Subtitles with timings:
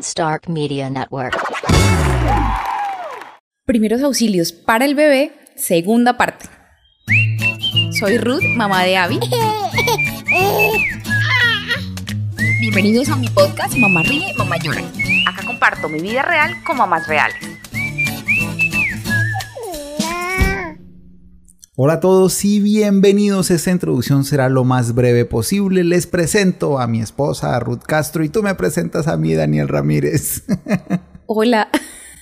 [0.00, 1.36] Stark Media Network.
[3.64, 6.48] Primeros auxilios para el bebé, segunda parte.
[7.98, 9.20] Soy Ruth, mamá de Abby.
[12.60, 14.82] Bienvenidos a mi podcast Mamá Ríe, Mamá Llora.
[15.26, 17.57] Acá comparto mi vida real con mamás reales.
[21.80, 23.52] Hola a todos y bienvenidos.
[23.52, 25.84] Esta introducción será lo más breve posible.
[25.84, 30.42] Les presento a mi esposa Ruth Castro y tú me presentas a mí, Daniel Ramírez.
[31.26, 31.68] Hola.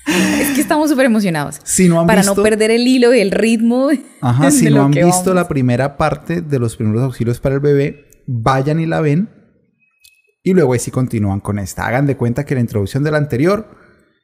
[0.06, 1.59] Es que estamos súper emocionados.
[1.65, 3.88] Si no han para visto- no perder el hilo y el ritmo.
[4.20, 5.34] Ajá, si no han visto vamos.
[5.34, 9.30] la primera parte de los primeros auxilios para el bebé, vayan y la ven.
[10.43, 11.87] Y luego ahí sí continúan con esta.
[11.87, 13.68] Hagan de cuenta que la introducción de la anterior.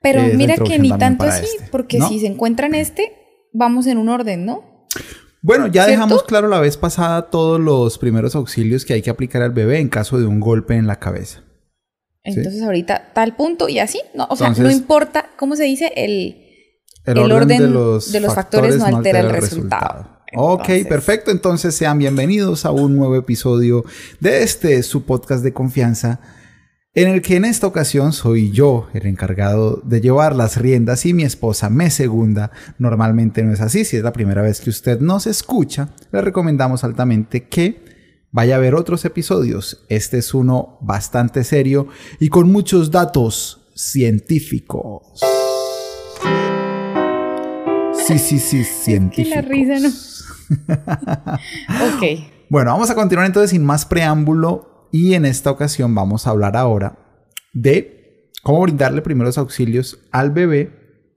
[0.02, 2.08] Pero mira que ni tanto así, este, porque ¿no?
[2.08, 3.12] si se encuentran este,
[3.54, 4.71] vamos en un orden, ¿no?
[5.42, 5.90] Bueno, ya ¿Cierto?
[5.90, 9.80] dejamos claro la vez pasada todos los primeros auxilios que hay que aplicar al bebé
[9.80, 11.42] en caso de un golpe en la cabeza.
[12.24, 15.92] Entonces ahorita tal punto y así, no, o sea, no importa, ¿cómo se dice?
[15.96, 16.36] El,
[17.04, 20.20] El orden de los factores no altera el resultado.
[20.34, 21.30] Ok, Entonces- perfecto.
[21.30, 23.84] Entonces sean bienvenidos a un nuevo episodio
[24.20, 26.20] de este su podcast de confianza,
[26.94, 31.14] en el que en esta ocasión soy yo el encargado de llevar las riendas y
[31.14, 32.50] mi esposa me segunda.
[32.78, 33.86] Normalmente no es así.
[33.86, 37.82] Si es la primera vez que usted nos escucha, le recomendamos altamente que
[38.30, 39.86] vaya a ver otros episodios.
[39.88, 41.88] Este es uno bastante serio
[42.20, 45.02] y con muchos datos científicos.
[48.06, 49.36] Sí, sí, sí, que científicos.
[49.36, 49.88] la risa no.
[51.96, 52.02] ok.
[52.50, 56.56] Bueno, vamos a continuar entonces sin más preámbulo y en esta ocasión vamos a hablar
[56.56, 56.98] ahora
[57.54, 61.08] de cómo brindarle primeros auxilios al bebé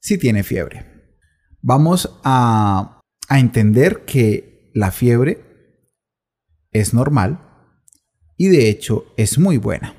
[0.00, 1.16] si tiene fiebre.
[1.62, 5.42] Vamos a, a entender que la fiebre
[6.70, 7.40] es normal
[8.36, 9.94] y de hecho es muy buena.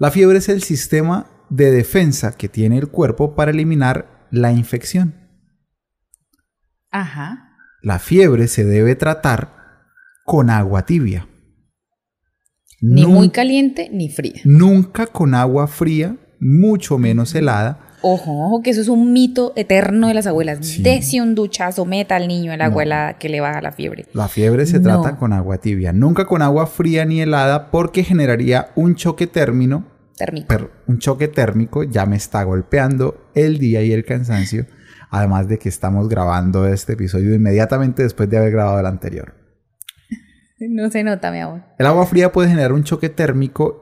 [0.00, 5.14] La fiebre es el sistema de defensa que tiene el cuerpo para eliminar la infección.
[6.90, 7.56] Ajá.
[7.80, 9.84] La fiebre se debe tratar
[10.24, 11.28] con agua tibia.
[12.86, 14.40] Ni Nun- muy caliente ni fría.
[14.44, 17.78] Nunca con agua fría, mucho menos helada.
[18.02, 20.58] Ojo, ojo, que eso es un mito eterno de las abuelas.
[20.66, 20.82] Sí.
[20.82, 22.72] Dese un duchazo, meta al niño en la No.
[22.72, 24.04] abuela que le baja la fiebre.
[24.12, 25.00] La fiebre se No.
[25.00, 29.86] trata con agua tibia, nunca con agua fría ni helada porque generaría un choque término,
[30.18, 30.48] Térmico.
[30.48, 34.66] per- un choque térmico, ya me está golpeando el día y el cansancio,
[35.10, 39.32] además de que estamos grabando este episodio inmediatamente después de haber grabado el anterior.
[40.60, 41.62] No se nota, mi amor.
[41.78, 43.80] El agua fría puede generar un choque térmico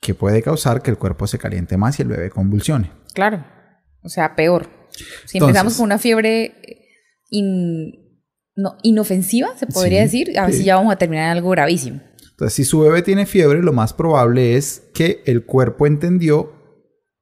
[0.00, 2.90] que puede causar que el cuerpo se caliente más y el bebé convulsione.
[3.14, 3.44] Claro.
[4.02, 4.68] O sea, peor.
[5.26, 6.52] Si Entonces- empezamos con una fiebre
[7.30, 8.22] in-
[8.54, 11.50] no, inofensiva, se podría Sí, decir, a ver si ya vamos a terminar en algo
[11.50, 12.00] gravísimo.
[12.30, 16.52] Entonces, si su bebé tiene fiebre, lo más probable es que el cuerpo entendió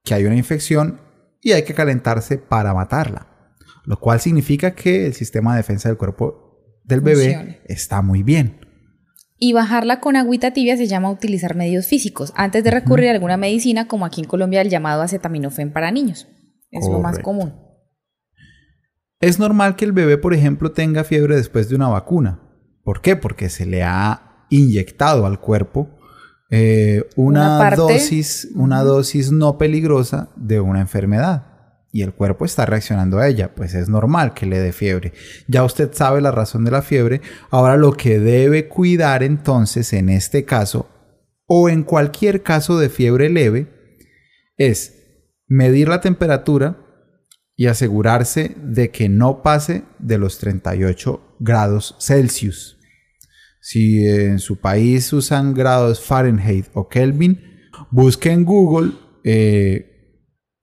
[0.03, 1.01] que hay una infección
[1.41, 3.27] y hay que calentarse para matarla.
[3.85, 7.61] Lo cual significa que el sistema de defensa del cuerpo del bebé Funcione.
[7.65, 8.59] está muy bien.
[9.37, 13.37] Y bajarla con agüita tibia se llama utilizar medios físicos, antes de recurrir a alguna
[13.37, 16.27] medicina, como aquí en Colombia el llamado acetaminofén para niños.
[16.71, 17.53] Es lo más común.
[19.19, 22.41] Es normal que el bebé, por ejemplo, tenga fiebre después de una vacuna.
[22.83, 23.15] ¿Por qué?
[23.15, 25.89] Porque se le ha inyectado al cuerpo
[26.51, 31.54] eh, una, dosis, una dosis no peligrosa de una enfermedad.
[31.95, 33.55] Y el cuerpo está reaccionando a ella.
[33.55, 35.13] Pues es normal que le dé fiebre.
[35.47, 37.21] Ya usted sabe la razón de la fiebre.
[37.51, 40.89] Ahora lo que debe cuidar entonces en este caso,
[41.45, 43.69] o en cualquier caso de fiebre leve,
[44.57, 45.05] es
[45.47, 46.85] medir la temperatura
[47.55, 52.77] y asegurarse de que no pase de los 38 grados Celsius.
[53.61, 57.39] Si en su país usan grados Fahrenheit o Kelvin,
[57.89, 58.91] busque en Google
[59.23, 59.94] eh,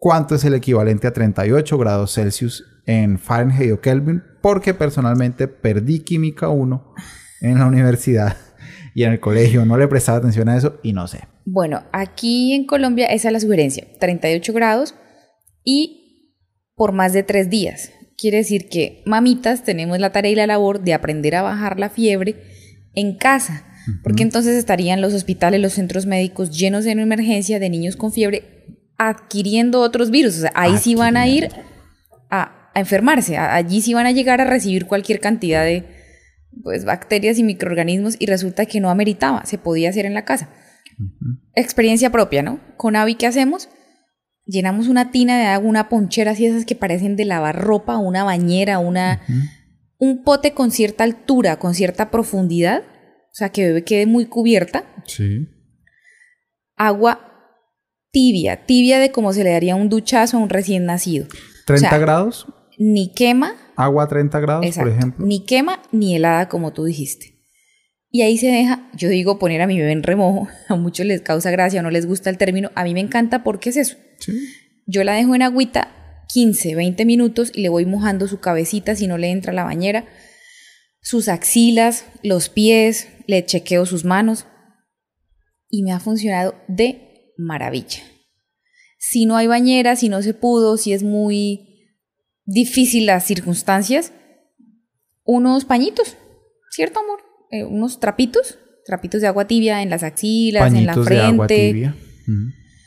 [0.03, 6.01] cuánto es el equivalente a 38 grados Celsius en Fahrenheit o Kelvin, porque personalmente perdí
[6.01, 6.95] química 1
[7.43, 8.37] en la universidad
[8.97, 11.21] y en el colegio, no le prestaba atención a eso y no sé.
[11.45, 14.97] Bueno, aquí en Colombia esa es la sugerencia, 38 grados
[15.63, 16.35] y
[16.75, 17.93] por más de tres días.
[18.19, 21.91] Quiere decir que mamitas tenemos la tarea y la labor de aprender a bajar la
[21.91, 22.43] fiebre
[22.95, 23.67] en casa,
[24.03, 28.53] porque entonces estarían los hospitales, los centros médicos llenos de emergencia de niños con fiebre
[29.09, 30.39] adquiriendo otros virus.
[30.39, 31.49] O sea, ahí sí van a ir
[32.31, 35.85] a, a enfermarse, a- allí sí van a llegar a recibir cualquier cantidad de
[36.63, 40.51] pues, bacterias y microorganismos y resulta que no ameritaba, se podía hacer en la casa.
[41.55, 42.61] Experiencia propia, ¿no?
[42.77, 43.69] Con Avi, ¿qué hacemos?
[44.45, 48.25] Llenamos una tina de agua, una ponchera así esas que parecen de lavar ropa, una
[48.25, 49.21] bañera, una,
[49.99, 54.85] un pote con cierta altura, con cierta profundidad, o sea, que bebé quede muy cubierta,
[55.07, 55.49] Sí.
[56.77, 57.32] agua
[58.13, 61.27] tibia, tibia de como se le daría un duchazo a un recién nacido.
[61.67, 62.47] ¿30 O sea, grados?
[62.79, 65.27] Ni quema, ¿Agua a 30 grados, exacto, por ejemplo?
[65.27, 67.33] ni quema ni helada como tú dijiste.
[68.11, 71.23] Y ahí se deja, yo digo poner a mi bebé en remojo, a muchos les
[71.23, 73.97] causa gracia o no les gusta el término, a mí me encanta porque es eso.
[74.21, 74.33] Sí.
[74.87, 79.07] Yo la dejo en agüita 15, 20 minutos y le voy mojando su cabecita si
[79.07, 80.05] no le entra a la bañera,
[81.01, 84.47] sus axilas, los pies, le chequeo sus manos
[85.69, 87.12] y me ha funcionado de
[87.43, 88.03] maravilla.
[88.99, 91.69] Si no hay bañera, si no se pudo, si es muy
[92.45, 94.13] difícil las circunstancias,
[95.25, 96.17] unos pañitos,
[96.71, 97.21] ¿cierto amor?
[97.51, 101.47] Eh, unos trapitos, trapitos de agua tibia en las axilas, en la Pañitos de agua
[101.47, 101.73] frente.
[101.73, 101.97] tibia.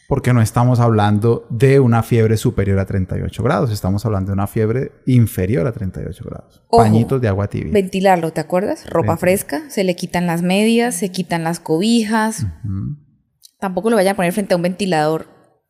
[0.07, 4.45] Porque no estamos hablando de una fiebre superior a 38 grados, estamos hablando de una
[4.47, 6.63] fiebre inferior a 38 grados.
[6.67, 7.73] Ojo, Pañitos de agua tibia.
[7.73, 8.85] Ventilarlo, ¿te acuerdas?
[8.85, 9.17] Ropa Ventilar.
[9.19, 12.45] fresca, se le quitan las medias, se quitan las cobijas.
[13.59, 15.27] Tampoco lo vayan a poner frente a un ventilador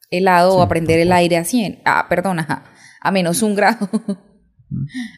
[0.10, 1.82] helado o a prender el aire a 100.
[1.86, 2.66] Ah, perdón, ajá,
[3.02, 3.90] a menos un grado.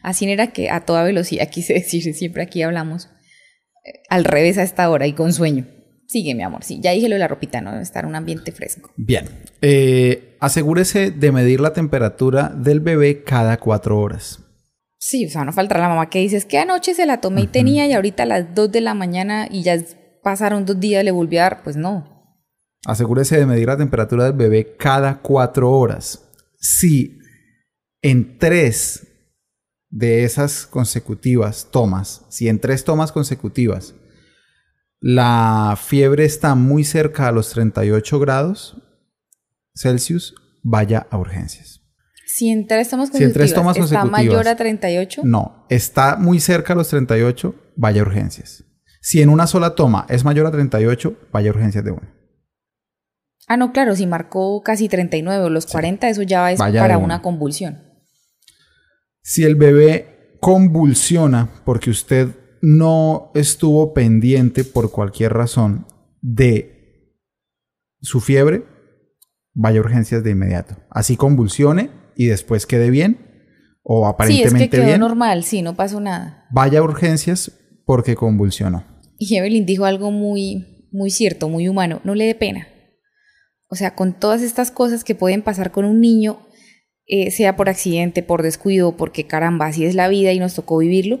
[0.02, 3.08] a 100 era que a toda velocidad, quise decir, siempre aquí hablamos
[3.84, 5.66] eh, al revés a esta hora y con sueño.
[6.06, 7.70] Sigue, mi amor, sí, ya dije lo de la ropita, ¿no?
[7.70, 8.90] Debe estar en un ambiente fresco.
[8.96, 9.28] Bien.
[9.60, 14.38] Eh, asegúrese de medir la temperatura del bebé cada cuatro horas.
[14.98, 17.42] Sí, o sea, no faltará la mamá que dice, es que anoche se la tomé
[17.42, 19.76] y tenía y ahorita a las 2 de la mañana y ya
[20.22, 21.62] pasaron dos días, le volví a dar.
[21.62, 22.17] Pues no,
[22.86, 26.28] Asegúrese de medir la temperatura del bebé cada cuatro horas.
[26.58, 27.18] Si
[28.02, 29.06] en tres
[29.90, 33.94] de esas consecutivas tomas, si en tres tomas consecutivas
[35.00, 38.76] la fiebre está muy cerca a los 38 grados
[39.78, 41.80] Celsius, vaya a urgencias.
[42.26, 44.34] Si en tres tomas Si en tres consecutivas tomas está consecutivas.
[44.34, 48.64] mayor a 38, No, está muy cerca a los 38, vaya a urgencias.
[49.00, 52.17] Si en una sola toma es mayor a 38, vaya a urgencias de una.
[53.48, 56.98] Ah, no, claro, si marcó casi 39 o los 40, eso ya es Vaya para
[56.98, 57.82] una convulsión.
[59.22, 62.28] Si el bebé convulsiona porque usted
[62.60, 65.86] no estuvo pendiente por cualquier razón
[66.20, 67.14] de
[68.00, 68.64] su fiebre,
[69.54, 70.76] vaya a urgencias de inmediato.
[70.90, 73.46] Así convulsione y después quede bien
[73.82, 76.46] o Sí, es aparentemente que quedó bien, normal, sí, no pasó nada.
[76.50, 77.52] vaya a urgencias
[77.86, 78.84] porque convulsionó.
[79.18, 82.68] Y Evelyn dijo algo muy, muy cierto, muy humano, no le dé pena.
[83.68, 86.46] O sea, con todas estas cosas que pueden pasar con un niño,
[87.06, 90.78] eh, sea por accidente, por descuido, porque caramba, así es la vida y nos tocó
[90.78, 91.20] vivirlo,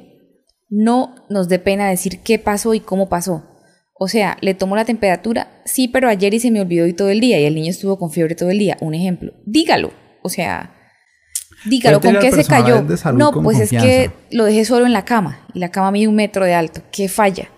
[0.68, 3.44] no nos dé pena decir qué pasó y cómo pasó.
[3.94, 7.08] O sea, le tomó la temperatura, sí, pero ayer y se me olvidó y todo
[7.08, 8.76] el día, y el niño estuvo con fiebre todo el día.
[8.80, 9.92] Un ejemplo, dígalo.
[10.22, 10.74] O sea,
[11.64, 12.84] dígalo, ¿con qué se cayó?
[13.14, 16.14] No, pues es que lo dejé solo en la cama y la cama mide un
[16.14, 16.82] metro de alto.
[16.92, 17.50] ¿Qué falla?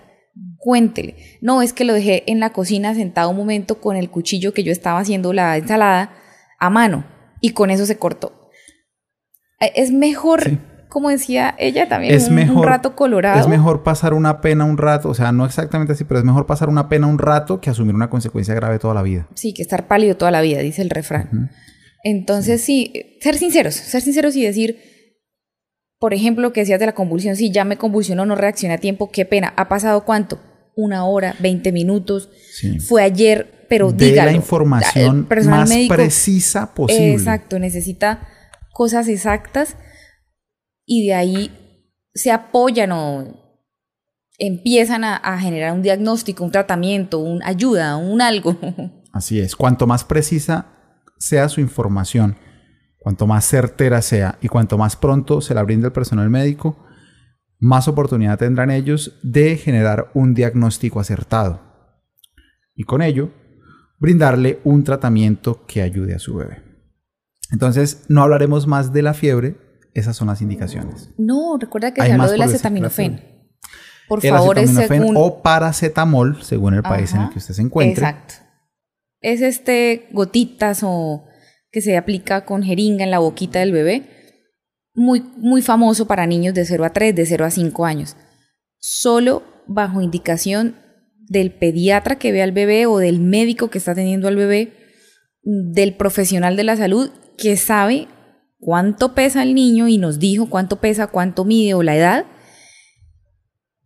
[0.61, 1.17] Cuéntele.
[1.41, 4.63] No, es que lo dejé en la cocina sentado un momento con el cuchillo que
[4.63, 6.13] yo estaba haciendo la ensalada
[6.59, 7.05] a mano
[7.41, 8.51] y con eso se cortó.
[9.61, 10.59] Eh, Es mejor, Sí.
[10.91, 13.41] como decía ella también, Es un, un mejor, rato colorado.
[13.41, 16.45] Es mejor pasar una pena un rato, o sea, no exactamente así, pero es mejor
[16.45, 19.29] pasar una pena un rato que asumir una consecuencia grave toda la vida.
[19.35, 21.51] Sí, que estar pálido toda la vida, dice el refrán.
[22.05, 23.17] Entonces, sí.
[23.23, 24.79] ser sinceros, ser sinceros y decir,
[25.99, 28.79] por ejemplo, lo que decías de la convulsión, sí, ya me convulsionó, no reaccioné a
[28.79, 29.55] tiempo, qué pena.
[29.57, 30.39] ¿Ha pasado cuánto?
[30.83, 32.31] Una hora, 20 minutos.
[32.53, 32.79] Sí.
[32.81, 34.31] Fue ayer, pero de dígalo.
[34.31, 37.13] la información El personal más médico- precisa posible.
[37.13, 38.27] Exacto, necesita
[38.73, 39.77] cosas exactas
[40.87, 41.51] y de ahí
[42.15, 43.41] se apoyan o
[44.39, 48.57] empiezan a, a generar un diagnóstico, un tratamiento, una ayuda, un algo.
[49.13, 49.55] Así es.
[49.57, 50.67] Cuanto más precisa
[51.19, 52.37] sea su información,
[52.99, 56.77] cuanto más certera sea y cuanto más pronto se la brinde el personal médico,
[57.61, 61.61] más oportunidad tendrán ellos de generar un diagnóstico acertado.
[62.75, 63.31] Y con ello,
[63.99, 66.63] brindarle un tratamiento que ayude a su bebé.
[67.53, 69.57] Entonces, no hablaremos más de la fiebre,
[69.93, 71.11] esas son las indicaciones.
[71.19, 73.23] No, recuerda que se habló del acetaminofén.
[74.09, 75.17] Por El favor, es acetaminofén según...
[75.17, 78.05] o paracetamol, según el país en el que usted se encuentre.
[78.05, 78.35] Exacto.
[79.21, 81.27] Es este gotitas o
[81.71, 84.09] que se aplica con jeringa en la boquita del bebé.
[84.95, 88.17] Muy, muy famoso para niños de 0 a 3, de 0 a 5 años.
[88.79, 90.77] Solo bajo indicación
[91.29, 94.73] del pediatra que ve al bebé o del médico que está teniendo al bebé,
[95.43, 98.09] del profesional de la salud que sabe
[98.59, 102.27] cuánto pesa el niño y nos dijo cuánto pesa, cuánto mide o la edad.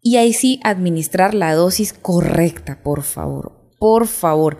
[0.00, 3.70] Y ahí sí administrar la dosis correcta, por favor.
[3.78, 4.58] Por favor.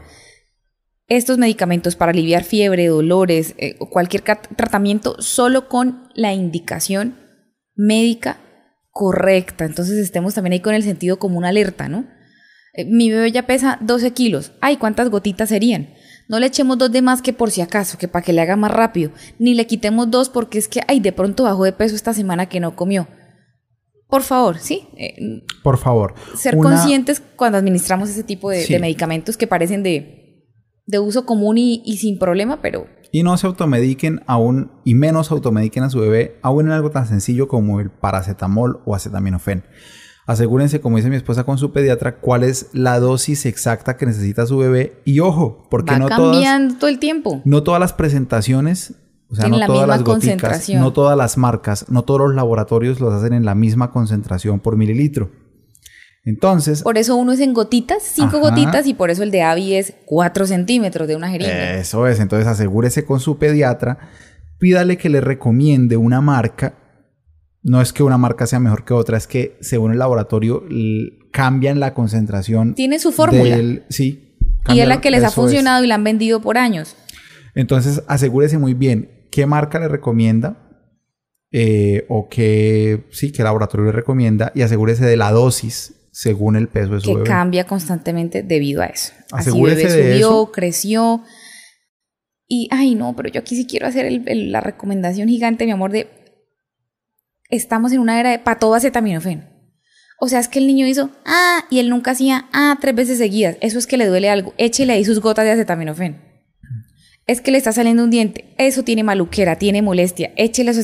[1.06, 7.16] Estos medicamentos para aliviar fiebre, dolores, eh, o cualquier tratamiento, solo con la indicación
[7.75, 8.38] médica
[8.90, 9.64] correcta.
[9.66, 12.06] Entonces estemos también ahí con el sentido como una alerta, ¿no?
[12.73, 14.52] Eh, mi bebé ya pesa 12 kilos.
[14.61, 15.92] Ay, ¿cuántas gotitas serían?
[16.26, 18.56] No le echemos dos de más que por si acaso, que para que le haga
[18.56, 19.11] más rápido.
[19.38, 22.49] Ni le quitemos dos porque es que, ay, de pronto bajó de peso esta semana
[22.49, 23.08] que no comió.
[24.08, 24.88] Por favor, ¿sí?
[24.96, 26.14] Eh, Por favor.
[26.37, 28.73] ser Una- conscientes cuando administramos ese tipo de, Sí.
[28.73, 30.24] de medicamentos que parecen de,
[30.86, 35.30] de uso común y, y sin problema, pero Y no se automediquen aún, y menos
[35.30, 39.64] automediquen a su bebé, aún en algo tan sencillo como el paracetamol o acetaminofén.
[40.26, 44.46] Asegúrense, como dice mi esposa con su pediatra, cuál es la dosis exacta que necesita
[44.46, 45.02] su bebé.
[45.04, 47.42] Y ojo, porque va no todas, cambiando todo el tiempo.
[47.44, 48.94] no todas las presentaciones,
[49.28, 53.00] o sea, no la todas las goticas, no todas las marcas, no todos los laboratorios
[53.00, 55.30] los hacen en la misma concentración por mililitro.
[56.26, 58.50] Entonces, Por eso uno es en gotitas, cinco Ajá.
[58.50, 61.75] gotitas, y por eso el de Avi es 4 centímetros de una jeringa.
[61.75, 63.99] Eso es, entonces asegúrese con su pediatra,
[64.59, 66.78] pídale que le recomiende una marca.
[67.62, 70.64] No es que una marca sea mejor que otra, es que según el laboratorio
[71.31, 72.75] cambian la concentración.
[72.75, 73.57] Tiene su fórmula.
[73.57, 74.37] del- sí.
[74.69, 75.35] y es la que les ha es.
[75.35, 76.97] funcionado y la han vendido por años.
[77.54, 80.57] Entonces asegúrese muy bien qué marca le recomienda
[81.52, 86.68] eh, o qué, sí, qué laboratorio le recomienda y asegúrese de la dosis según el
[86.68, 87.26] peso de su que bebé.
[87.26, 89.12] cambia constantemente debido a eso.
[89.33, 90.52] Así bebé de subió, eso.
[90.52, 91.23] creció.
[92.47, 95.73] Y, ay, no, pero yo aquí sí quiero hacer el- el- la recomendación gigante, mi
[95.73, 96.06] amor, de
[97.50, 99.50] estamos en una era de para todo acetaminofén.
[100.21, 103.18] O sea, es que el niño hizo, ah, y él nunca hacía, ah, tres veces
[103.18, 103.56] seguidas.
[103.61, 104.54] Eso es que le duele algo.
[104.56, 106.23] Échele ahí sus gotas de acetaminofén.
[107.26, 108.54] Es que le está saliendo un diente.
[108.56, 110.33] Eso tiene maluquera, tiene molestia.
[110.37, 110.83] Échele eso.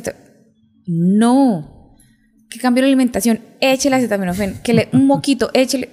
[0.86, 1.79] No.
[2.50, 3.40] Que cambie la alimentación.
[3.60, 4.60] Échele acetaminofén.
[4.62, 5.88] Que le un moquito, échele.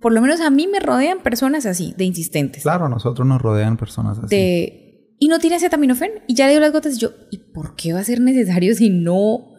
[0.00, 2.62] Por lo menos a mí me rodean personas así, de insistentes.
[2.62, 4.34] Claro, a nosotros nos rodean personas así.
[4.36, 6.10] De, y no tiene acetaminofén.
[6.28, 6.96] Y ya le dio las gotas.
[6.96, 9.54] Y yo, ¿y por qué va a ser necesario si no,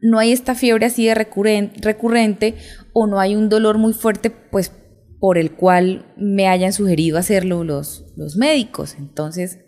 [0.00, 2.54] no hay esta fiebre así de recurren- recurrente
[2.94, 4.72] o no hay un dolor muy fuerte, pues
[5.20, 8.94] por el cual me hayan sugerido hacerlo los, los médicos?
[8.98, 9.58] Entonces,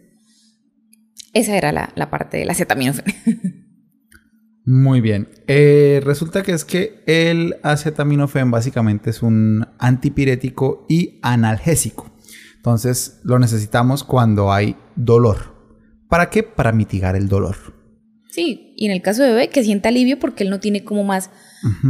[1.32, 3.04] esa era la, la parte del acetaminofén.
[4.66, 5.28] Muy bien.
[5.46, 12.10] Eh, resulta que es que el acetaminofén básicamente es un antipirético y analgésico.
[12.56, 15.54] Entonces lo necesitamos cuando hay dolor.
[16.08, 16.42] ¿Para qué?
[16.42, 17.56] Para mitigar el dolor.
[18.30, 21.04] Sí, y en el caso de bebé, que sienta alivio porque él no tiene como
[21.04, 21.30] más,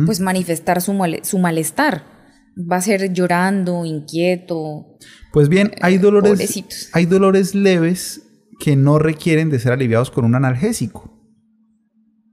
[0.05, 2.05] pues manifestar su, male- su malestar.
[2.59, 4.99] Va a ser llorando, inquieto.
[5.33, 6.89] Pues bien, hay dolores, Pobrecitos.
[6.93, 8.23] hay dolores leves
[8.61, 11.14] que no requieren de ser aliviados con un analgésico.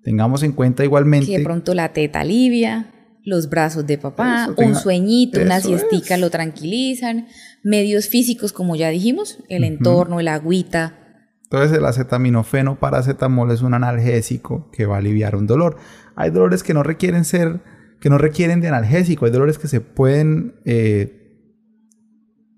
[0.04, 2.92] Tengamos en cuenta igualmente Que de pronto la teta alivia,
[3.24, 6.22] los brazos de papá, Eso, un sueñito, una siestica es.
[6.22, 7.28] lo tranquilizan.
[7.64, 10.98] Medios físicos, como ya dijimos, el entorno, el agüita.
[11.44, 15.78] Entonces el acetaminofeno paracetamol es un analgésico que va a aliviar un dolor.
[16.16, 17.60] Hay dolores que no requieren ser,
[18.00, 19.26] que no requieren de analgésico.
[19.26, 21.22] Hay dolores que se pueden eh,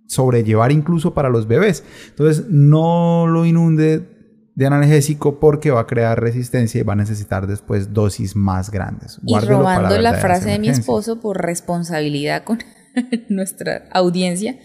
[0.08, 1.84] sobrellevar incluso para los bebés.
[2.10, 4.13] Entonces no lo inunde
[4.56, 9.20] de analgésico porque va a crear resistencia y va a necesitar después dosis más grandes.
[9.24, 12.60] Y Guárdelo para robando la frase de mi esposo por responsabilidad con
[13.30, 14.58] nuestra audiencia,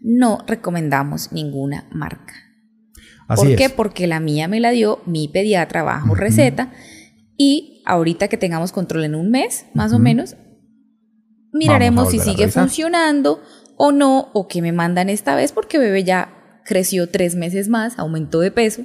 [0.00, 2.34] no recomendamos ninguna marca.
[3.28, 3.58] Así ¿Por es.
[3.58, 3.70] qué?
[3.70, 6.72] Porque la mía me la dio mi pediatra bajo receta
[7.36, 10.04] y ahorita que tengamos control en un mes, más o Ujú.
[10.04, 10.36] menos,
[11.52, 13.42] miraremos si sigue funcionando
[13.76, 17.98] o no, o que me mandan esta vez porque bebé ya creció tres meses más,
[17.98, 18.82] aumentó de peso.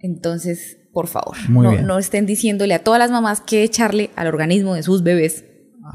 [0.00, 1.86] Entonces, por favor, Muy no, bien.
[1.86, 5.44] no estén diciéndole a todas las mamás que echarle al organismo de sus bebés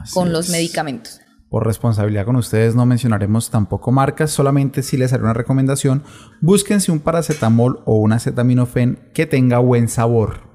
[0.02, 1.20] Así con los medicamentos.
[1.50, 6.04] Por responsabilidad con ustedes no mencionaremos tampoco marcas, solamente si les haré una recomendación,
[6.40, 10.50] búsquense un paracetamol o un acetaminofén que tenga buen sabor.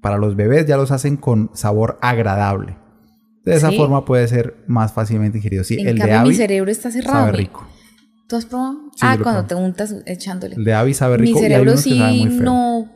[0.00, 2.76] Para los bebés ya los hacen con sabor agradable.
[3.44, 3.76] De esa Sí.
[3.76, 5.62] forma puede ser más fácilmente digerido.
[5.64, 7.18] Sí, en el de cambio, mi cerebro está cerrado.
[7.26, 7.66] sabe rico.
[8.32, 8.78] ¿Tú has probado?
[8.94, 10.56] Sí, ah, cuando te untas echándole.
[10.56, 12.90] De Avi sabe Mi rico hay cerebro sí no.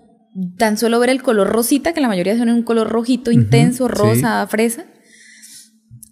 [0.57, 3.87] Tan solo ver el color rosita, que la mayoría son en un color rojito intenso,
[3.87, 3.93] sí.
[3.95, 4.85] rosa, fresa.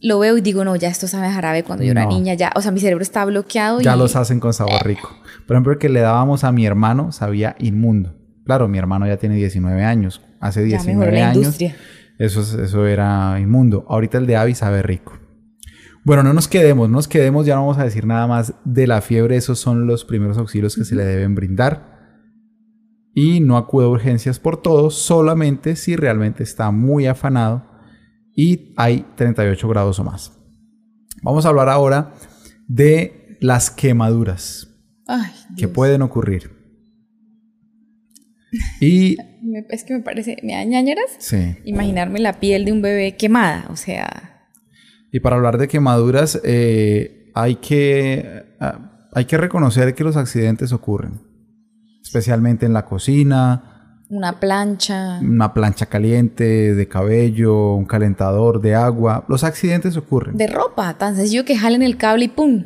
[0.02, 2.52] Lo veo y digo, no, ya esto sabe a jarabe cuando yo era niña, ya.
[2.54, 3.98] O sea, mi cerebro está bloqueado Ya y.
[3.98, 5.08] los hacen con sabor rico.
[5.46, 8.14] Por ejemplo, el que le dábamos a mi hermano sabía inmundo.
[8.44, 10.20] Claro, mi hermano ya tiene 19 años.
[10.38, 11.36] Hace Ya 19 mejoró la años.
[11.38, 11.76] industria.
[12.18, 13.86] Eso, es- eso era inmundo.
[13.88, 15.18] Ahorita el de Avi sabe rico.
[16.04, 18.87] Bueno, no nos quedemos, no nos quedemos, ya no vamos a decir nada más de
[18.87, 19.37] la fiebre.
[19.37, 21.94] Esos son los primeros auxilios que se le deben brindar.
[23.14, 27.64] Y no acude a urgencias por todo, solamente si realmente está muy afanado
[28.37, 30.38] y hay 38 grados o más.
[31.23, 32.12] Vamos a hablar ahora
[32.66, 34.68] de las quemaduras
[35.06, 36.50] Ay, que pueden ocurrir.
[38.80, 39.16] Y
[39.68, 40.37] es que me parece.
[40.42, 41.16] ¿Me da ñañaras?
[41.18, 43.66] sí, Imaginarme la piel de un bebé quemada.
[43.70, 44.33] O sea.
[45.14, 48.56] Y para hablar de quemaduras, eh, hay que...
[48.59, 51.21] ah, hay que reconocer que los accidentes ocurren,
[52.02, 55.21] especialmente en la cocina, Una plancha.
[55.21, 59.25] una plancha caliente de cabello, un calentador de agua.
[59.28, 60.37] Los accidentes ocurren.
[60.37, 62.64] De ropa, tan sencillo que jalen el cable y ¡pum!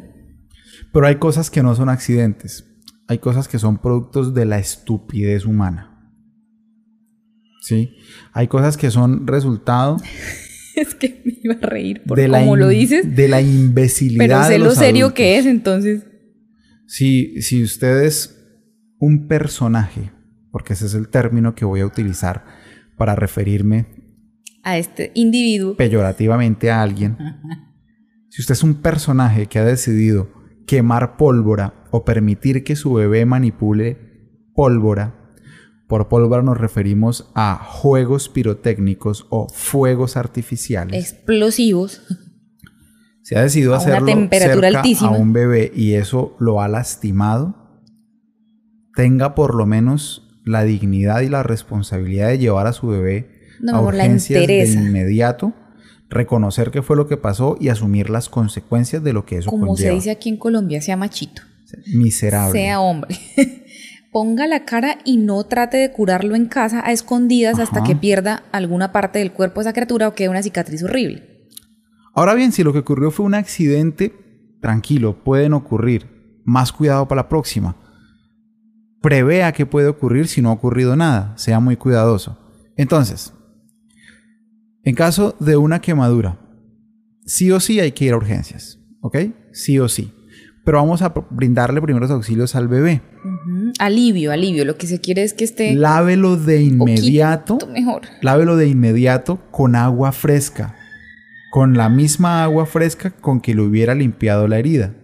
[0.90, 2.64] Pero hay cosas que no son accidentes.
[3.08, 5.84] Hay cosas que son productos de la estupidez humana.
[7.60, 7.94] ¿Sí?
[8.32, 9.98] Hay cosas que son resultado
[10.80, 13.14] Es que me iba a reír por de lo dices.
[13.16, 15.16] de la imbecilidad Pero sé de lo serio adultos.
[15.16, 16.06] que es, entonces.
[16.86, 18.34] Si, si usted es
[18.98, 20.12] un personaje,
[20.50, 22.44] porque ese es el término que voy a utilizar
[22.96, 23.86] para referirme
[24.62, 25.76] A este individuo.
[25.76, 27.16] peyorativamente a alguien,
[28.30, 30.30] si usted es un personaje que ha decidido
[30.66, 33.98] quemar pólvora o permitir que su bebé manipule
[34.54, 35.17] pólvora,
[35.88, 41.12] por pólvora nos referimos a juegos pirotécnicos o fuegos artificiales.
[41.12, 42.02] Explosivos.
[43.20, 45.10] Si ha decidido a una hacerlo temperatura cerca altísima.
[45.10, 47.82] a un bebé y eso lo ha lastimado,
[48.94, 53.28] tenga por lo menos la dignidad y la responsabilidad de llevar a su bebé
[53.60, 55.52] No, a urgencias de inmediato,
[56.08, 59.76] reconocer qué fue lo que pasó y asumir las consecuencias de lo que eso Como
[59.76, 59.94] se conlleva.
[59.96, 61.42] dice aquí en Colombia, sea machito.
[61.92, 62.58] Miserable.
[62.58, 63.14] Sea hombre.
[64.10, 68.44] Ponga la cara y no trate de curarlo en casa a escondidas hasta que pierda
[68.52, 71.46] alguna parte del cuerpo de esa criatura o quede una cicatriz horrible.
[72.14, 74.14] Ahora bien, si lo que ocurrió fue un accidente,
[74.60, 76.40] tranquilo, pueden ocurrir.
[76.44, 77.76] Más cuidado para la próxima.
[79.02, 81.36] Prevea qué puede ocurrir si no ha ocurrido nada.
[81.36, 82.38] Sea muy cuidadoso.
[82.76, 83.34] Entonces,
[84.82, 86.38] en caso de una quemadura,
[87.26, 88.80] sí o sí hay que ir a urgencias.
[89.00, 89.18] ¿Ok?
[89.52, 90.12] Sí o sí.
[90.64, 93.00] Pero vamos a brindarle primeros auxilios al bebé.
[93.78, 94.64] Alivio, alivio.
[94.64, 97.58] Lo que se quiere es que esté Lávelo de inmediato.
[97.72, 98.02] mejor.
[98.22, 100.74] Lávelo de inmediato con agua fresca.
[101.50, 104.94] Con la misma agua fresca con que le hubiera limpiado la herida.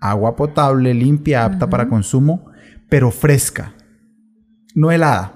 [0.00, 2.50] Agua potable, limpia, apta para consumo,
[2.88, 3.74] pero fresca.
[4.74, 5.32] No helada.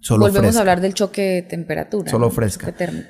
[0.00, 0.58] Solo Volvemos fresca.
[0.58, 2.10] a hablar del choque de temperatura.
[2.10, 2.30] Solo ¿no?
[2.32, 2.66] fresca.
[2.66, 3.08] Choque térmico.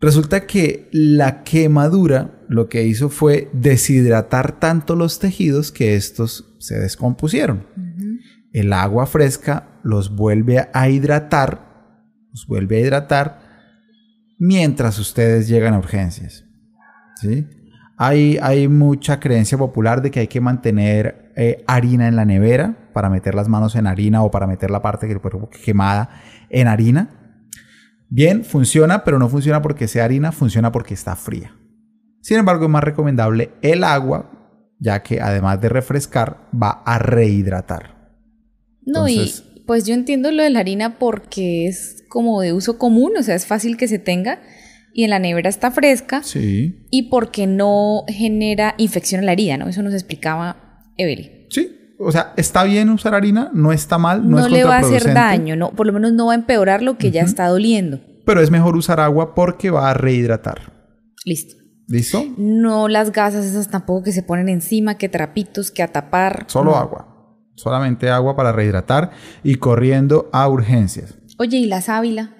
[0.00, 6.78] Resulta que la quemadura lo que hizo fue deshidratar tanto los tejidos que estos se
[6.78, 7.66] descompusieron.
[8.54, 11.58] El agua fresca los vuelve a hidratar,
[12.30, 13.40] los vuelve a hidratar
[14.38, 16.44] mientras ustedes llegan a urgencias.
[17.20, 17.48] ¿sí?
[17.96, 22.90] Hay, hay mucha creencia popular de que hay que mantener eh, harina en la nevera
[22.92, 26.68] para meter las manos en harina o para meter la parte del cuerpo quemada en
[26.68, 27.40] harina.
[28.08, 31.56] Bien, funciona, pero no funciona porque sea harina, funciona porque está fría.
[32.20, 34.30] Sin embargo, es más recomendable el agua,
[34.78, 37.93] ya que además de refrescar, va a rehidratar.
[38.86, 42.78] No, Entonces- y pues yo entiendo lo de la harina porque es como de uso
[42.78, 44.40] común, o sea, es fácil que se tenga
[44.92, 46.86] y en la nevera está fresca Sí.
[46.90, 49.68] y porque no genera infección en la herida, ¿no?
[49.68, 51.46] Eso nos explicaba Evelyn.
[51.50, 51.80] Sí.
[51.98, 54.80] O sea, está bien usar harina, no está mal, no, No, es le va a
[54.80, 58.00] hacer daño, no, por lo menos no va a empeorar lo que ya está doliendo.
[58.26, 60.72] Pero es mejor usar agua porque va a rehidratar.
[61.24, 61.54] Listo.
[61.86, 62.24] ¿Listo?
[62.36, 66.44] No las gasas esas tampoco que se ponen encima, que trapitos, que a tapar.
[66.48, 66.76] Solo no.
[66.76, 67.13] agua.
[67.54, 69.10] Solamente agua para rehidratar
[69.42, 71.14] y corriendo a urgencias.
[71.38, 72.30] Oye, ¿y la sábila?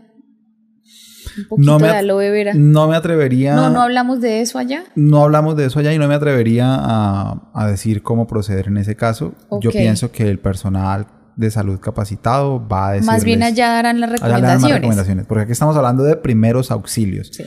[1.37, 2.53] Un poquito No me, de aloe vera.
[2.55, 3.55] no me atrevería.
[3.57, 4.85] No, no hablamos de eso allá.
[4.94, 8.77] No hablamos de eso allá y no me atrevería a, a decir cómo proceder en
[8.77, 9.35] ese caso.
[9.61, 13.07] Yo pienso que el personal de salud capacitado va a decir.
[13.07, 14.74] Más bien allá darán las recomendaciones.
[14.77, 15.27] recomendaciones.
[15.27, 17.31] Porque aquí estamos hablando de primeros auxilios.
[17.33, 17.44] Sí.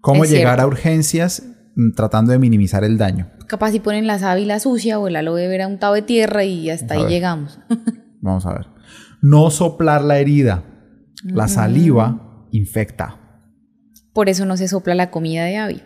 [0.00, 0.62] Cómo Es llegar cierto.
[0.62, 1.42] a urgencias
[1.94, 3.30] tratando de minimizar el daño.
[3.46, 6.94] Capaz si ponen la sábila sucia o el aloe vera untado de tierra y hasta
[6.94, 7.60] Vamos ahí llegamos.
[8.20, 8.66] Vamos a ver.
[9.22, 10.64] No soplar la herida.
[11.24, 11.48] La Mm.
[11.48, 13.16] saliva infecta.
[14.12, 15.82] Por eso no se sopla la comida de Abby.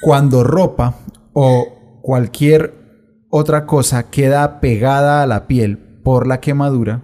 [0.00, 0.98] Cuando ropa
[1.32, 2.74] o cualquier
[3.30, 7.02] otra cosa queda pegada a la piel por la quemadura,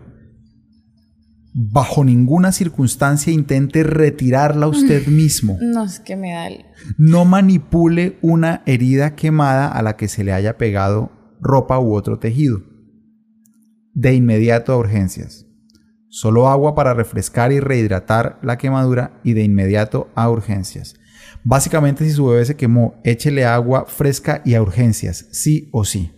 [1.60, 5.58] bajo ninguna circunstancia intente retirarla usted mismo.
[5.60, 6.64] No, es que me da el...
[6.96, 12.20] No manipule una herida quemada a la que se le haya pegado ropa u otro
[12.20, 12.62] tejido.
[13.92, 15.46] De inmediato a urgencias.
[16.08, 20.94] Solo agua para refrescar y rehidratar la quemadura y de inmediato a urgencias.
[21.42, 26.12] Básicamente si su bebé se quemó, échele agua fresca y a urgencias, sí o sí.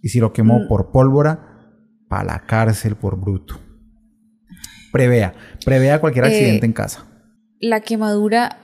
[0.00, 0.68] Y si lo quemó Mm.
[0.68, 1.50] por pólvora,
[2.08, 3.58] para la cárcel por bruto.
[4.94, 7.04] Prevea, prevea cualquier Eh, accidente en casa.
[7.60, 8.58] La quemadura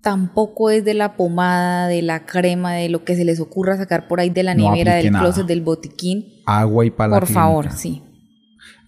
[0.00, 4.08] tampoco es de la pomada, de la crema, de lo que se les ocurra sacar
[4.08, 5.24] por ahí de la nevera, del nada.
[5.26, 6.24] closet, del botiquín.
[6.46, 8.02] Agua y para la Por favor, sí.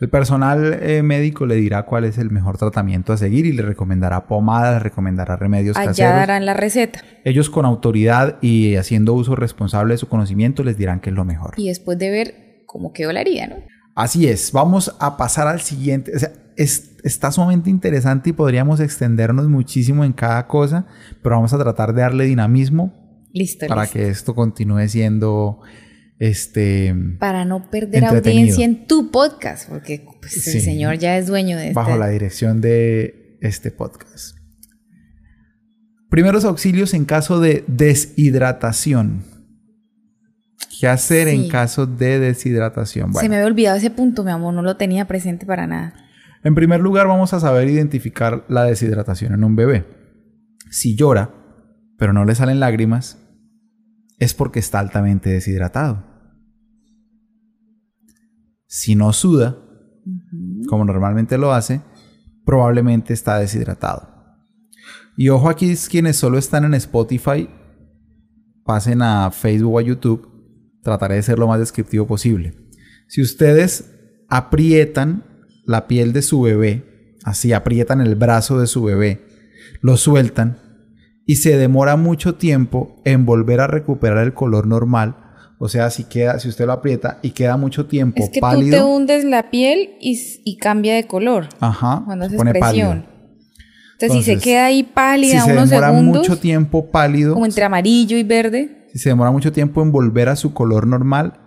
[0.00, 3.62] El personal eh, médico le dirá cuál es el mejor tratamiento a seguir y le
[3.62, 6.12] recomendará pomadas, le recomendará remedios Allá caseros.
[6.14, 7.00] darán la receta.
[7.24, 11.24] Ellos con autoridad y haciendo uso responsable de su conocimiento les dirán que es lo
[11.24, 11.54] mejor.
[11.58, 12.34] Y después de ver
[12.66, 13.56] cómo quedó la herida, ¿no?
[13.94, 16.12] Así es, vamos a pasar al siguiente.
[16.14, 20.86] O sea, es- está sumamente interesante y podríamos extendernos muchísimo en cada cosa,
[21.22, 23.98] pero vamos a tratar de darle dinamismo Listo, para listo.
[23.98, 25.60] que esto continúe siendo
[26.18, 30.58] este Para no perder audiencia en tu podcast, porque pues, Sí.
[30.58, 31.98] el señor ya es dueño de bajo este.
[32.00, 34.36] la dirección de este podcast.
[36.08, 39.24] Primeros auxilios en caso de deshidratación.
[40.80, 43.12] ¿Qué hacer en caso de deshidratación?
[43.14, 45.94] Se me había olvidado ese punto, mi amor, no lo tenía presente para nada.
[46.42, 49.86] en primer lugar vamos a saber identificar la deshidratación en un bebé.
[50.70, 51.30] Si llora,
[51.98, 53.18] pero no le salen lágrimas,
[54.18, 56.04] es porque está altamente deshidratado.
[58.66, 59.58] Si no suda,
[60.68, 61.80] como normalmente lo hace,
[62.44, 64.08] probablemente está deshidratado.
[65.16, 67.48] Y ojo aquí, quienes solo están en Spotify,
[68.64, 70.31] pasen a Facebook o a YouTube.
[70.82, 72.54] Trataré de ser lo más descriptivo posible.
[73.08, 73.90] Si ustedes
[74.28, 75.24] aprietan
[75.64, 79.20] la piel de su bebé, así aprietan el brazo de su bebé,
[79.80, 80.58] lo sueltan
[81.26, 85.16] y se demora mucho tiempo en volver a recuperar el color normal.
[85.58, 88.78] O sea, si queda, si usted lo aprieta y queda mucho tiempo Es que pálido,
[88.78, 93.02] tú te hundes la piel y, cambia de color ajá, cuando se pone presión.
[93.02, 93.12] pálido.
[93.92, 97.34] Entonces, si se Entonces, queda ahí Si pálida se unos demora segundos, mucho tiempo pálido,
[97.34, 100.86] como entre amarillo y verde, si se demora mucho tiempo en volver a su color
[100.86, 101.40] normal,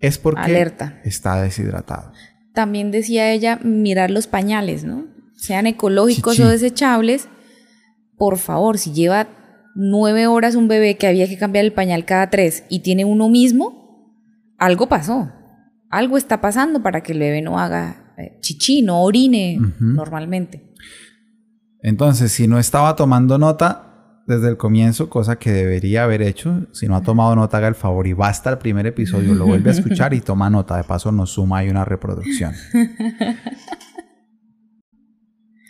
[0.00, 1.00] es porque Alerta.
[1.04, 2.12] está deshidratado.
[2.54, 5.06] también decía ella mirar los pañales, ¿no?
[5.34, 6.46] Sean ecológicos Chichi.
[6.46, 7.28] o desechables.
[8.16, 9.28] Por favor, si lleva
[9.74, 13.28] nueve horas un bebé que había que cambiar el pañal cada tres y tiene uno
[13.28, 14.14] mismo,
[14.58, 15.32] algo pasó.
[15.90, 20.72] Algo está pasando para que el bebé no haga eh, chichi, no orine normalmente.
[21.82, 23.91] Entonces, si no estaba tomando nota
[24.26, 27.74] desde el comienzo, cosa que debería haber hecho, si no ha tomado nota, haga el
[27.74, 30.76] favor y basta el primer episodio, lo vuelve a escuchar y toma nota.
[30.76, 32.52] De paso, nos suma ahí una reproducción.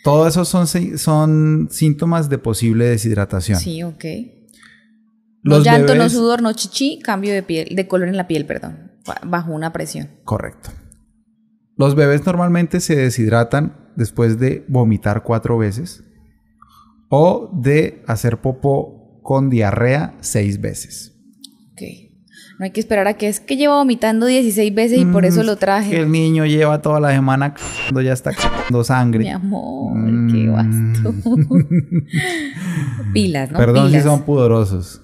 [0.03, 3.57] Todo eso son, son síntomas de posible deshidratación.
[3.59, 4.03] Sí, ok.
[5.43, 8.45] No Los llanto, no sudor, no chichi, cambio de piel, de color en la piel,
[8.45, 10.09] perdón, ba- bajo una presión.
[10.23, 10.71] Correcto.
[11.77, 16.03] Los bebés normalmente se deshidratan después de vomitar cuatro veces
[17.15, 21.13] o de hacer popó con diarrea seis veces.
[21.73, 21.81] Ok.
[22.59, 25.43] No hay que esperar a que es que lleva vomitando 16 veces y por eso
[25.43, 25.99] Mm, lo traje.
[25.99, 27.53] el niño lleva toda la semana
[27.85, 28.31] cuando ya está
[28.63, 29.19] dando sangre.
[29.25, 30.31] Mi amor, Mm.
[30.31, 31.13] qué basto.
[33.13, 33.57] Pilas, ¿no?
[33.57, 34.03] Perdón Pilas.
[34.03, 35.01] si son pudorosos.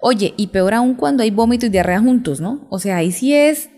[0.00, 2.66] Oye, y peor aún cuando hay vómito y diarrea juntos, ¿no?
[2.70, 3.70] O sea, ahí sí es,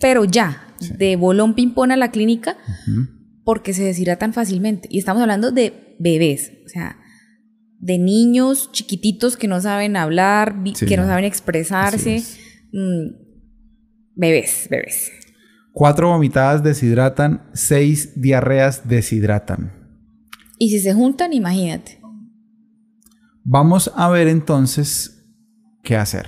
[0.00, 0.68] pero ya,
[0.98, 2.56] de bolón ping-pong a la clínica,
[2.88, 3.06] Ujú.
[3.44, 4.88] Porque se deshidratan fácilmente.
[4.90, 6.98] Y estamos hablando de bebés, o sea,
[7.78, 12.16] de niños chiquititos que no saben hablar, Sí, que no saben expresarse.
[12.16, 12.38] es.
[12.72, 13.10] Mm,
[14.14, 15.10] bebés, bebés.
[15.72, 19.72] Cuatro vomitadas deshidratan, seis diarreas deshidratan.
[20.58, 22.00] Y si se juntan, imagínate.
[23.42, 25.26] Vamos a ver entonces
[25.82, 26.26] qué hacer.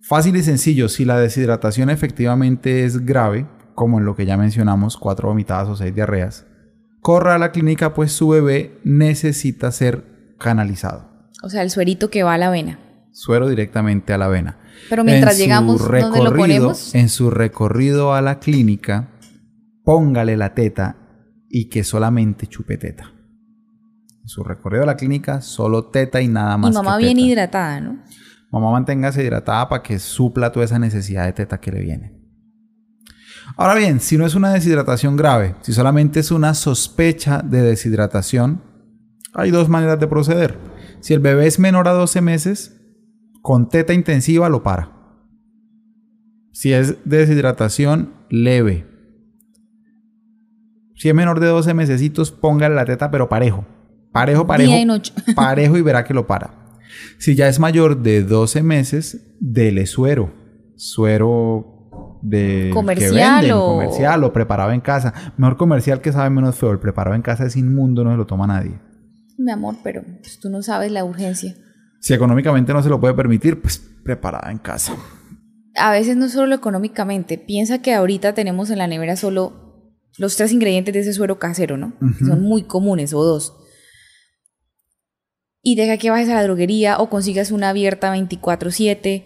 [0.00, 4.96] Fácil y sencillo, si la deshidratación efectivamente es grave, como en lo que ya mencionamos,
[4.96, 6.46] cuatro vomitadas o seis diarreas,
[7.00, 11.28] corra a la clínica pues su bebé necesita ser canalizado.
[11.42, 12.78] O sea, el suerito que va a la vena.
[13.12, 14.58] Suero directamente a la vena.
[14.88, 16.94] Pero mientras En llegamos, ¿dónde lo ponemos?
[16.94, 19.10] En su recorrido a la clínica,
[19.84, 20.96] póngale la teta
[21.48, 23.12] y que solamente chupe teta.
[24.22, 26.70] En su recorrido a la clínica, solo teta y nada más.
[26.70, 27.28] Y mamá que bien teta.
[27.28, 28.02] hidratada, ¿no?
[28.50, 32.23] Mamá manténgase hidratada para que supla toda esa necesidad de teta que le viene.
[33.56, 38.62] Ahora bien, si no es una deshidratación grave, si solamente es una sospecha de deshidratación,
[39.32, 40.58] hay dos maneras de proceder.
[41.00, 42.80] Si el bebé es menor a 12 meses,
[43.42, 44.90] con teta intensiva lo para.
[46.52, 48.86] Si es deshidratación leve.
[50.96, 53.66] Si es menor de 12 mesecitos, póngale la teta pero parejo.
[54.12, 54.70] Parejo, parejo.
[54.70, 55.12] Día y noche.
[55.36, 56.78] parejo y verá que lo para.
[57.18, 60.32] Si ya es mayor de 12 meses, dele suero.
[60.76, 61.73] Suero
[62.24, 65.12] de Comercial o- comercial o preparado en casa.
[65.36, 66.70] Mejor comercial que sabe menos feo.
[66.72, 68.80] El preparado en casa es inmundo, no se lo toma nadie.
[69.38, 71.54] Mi amor, pero pues, tú no sabes la urgencia.
[72.00, 74.94] Si económicamente no se lo puede permitir, pues preparada en casa.
[75.76, 77.36] A veces no solo económicamente.
[77.38, 81.76] Piensa que ahorita tenemos en la nevera solo los tres ingredientes de ese suero casero,
[81.76, 81.94] ¿no?
[82.18, 83.56] Que son muy comunes, o dos.
[85.62, 89.24] Y deja que bajes a la droguería o consigas una abierta 24/7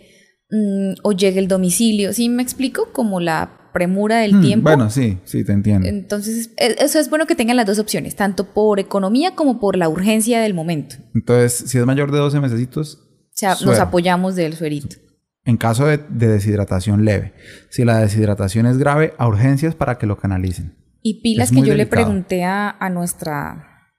[0.50, 2.12] mm, o llegue el domicilio.
[2.12, 2.88] ¿Sí me explico?
[2.92, 4.64] Como la premura del Hmm, tiempo.
[4.64, 5.86] Bueno, sí, sí, te entiendo.
[5.88, 9.76] Entonces, e- eso es bueno que tengan las dos opciones, tanto por economía como por
[9.76, 10.96] la urgencia del momento.
[11.14, 14.96] Entonces, si es mayor de 12 mesecitos, O sea, nos apoyamos del suerito.
[15.44, 17.34] en caso de, de deshidratación leve.
[17.70, 20.76] Si la deshidratación es grave, a urgencias para que lo canalicen.
[21.02, 23.92] Y pilas Es que yo le pregunté a, a nuestra,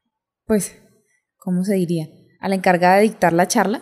[0.46, 0.76] pues,
[1.38, 2.08] ¿cómo se diría?
[2.42, 3.82] A la encargada de dictar la charla,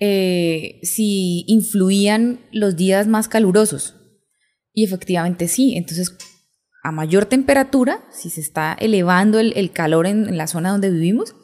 [0.00, 3.94] eh, si influían los días más calurosos.
[4.72, 5.76] Y efectivamente sí.
[5.76, 6.16] Entonces,
[6.82, 10.90] a mayor temperatura, si se está elevando el, el calor en, en la zona donde
[10.90, 11.34] vivimos,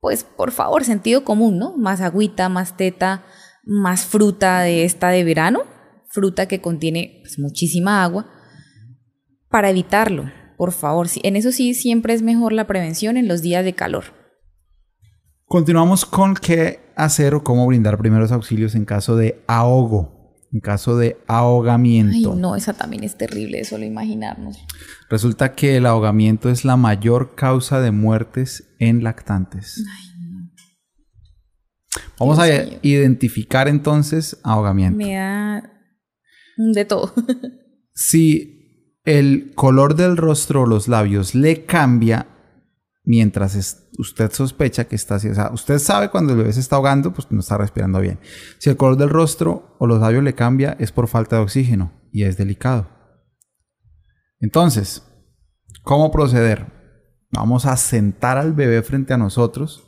[0.00, 1.76] pues por favor, sentido común, ¿no?
[1.76, 3.24] Más agüita, más teta,
[3.64, 5.62] más fruta de esta de verano,
[6.08, 8.30] fruta que contiene pues, muchísima agua,
[9.48, 11.08] para evitarlo, por favor.
[11.22, 14.04] En eso sí, siempre es mejor la prevención en los días de calor.
[15.44, 20.96] Continuamos con qué hacer o cómo brindar primeros auxilios en caso de ahogo, en caso
[20.96, 22.34] de Ay, ahogamiento.
[22.34, 24.58] no, esa también es terrible solo imaginarnos.
[25.08, 29.84] Resulta que el ahogamiento es la mayor causa de muertes en lactantes.
[32.18, 32.46] Vamos a
[32.82, 34.98] identificar entonces ahogamiento.
[34.98, 35.62] Me da
[36.58, 37.12] un de todo.
[37.92, 42.28] Si el color del rostro o los labios le cambia
[43.04, 46.60] mientras es- usted sospecha que está así, o sea, usted sabe cuando el bebé se
[46.60, 48.18] está ahogando, pues no está respirando bien.
[48.58, 51.92] Si el color del rostro o los labios le cambia, es por falta de oxígeno
[52.12, 52.88] y es delicado.
[54.40, 55.02] Entonces,
[55.82, 56.66] ¿cómo proceder?
[57.30, 59.86] Vamos a sentar al bebé frente a nosotros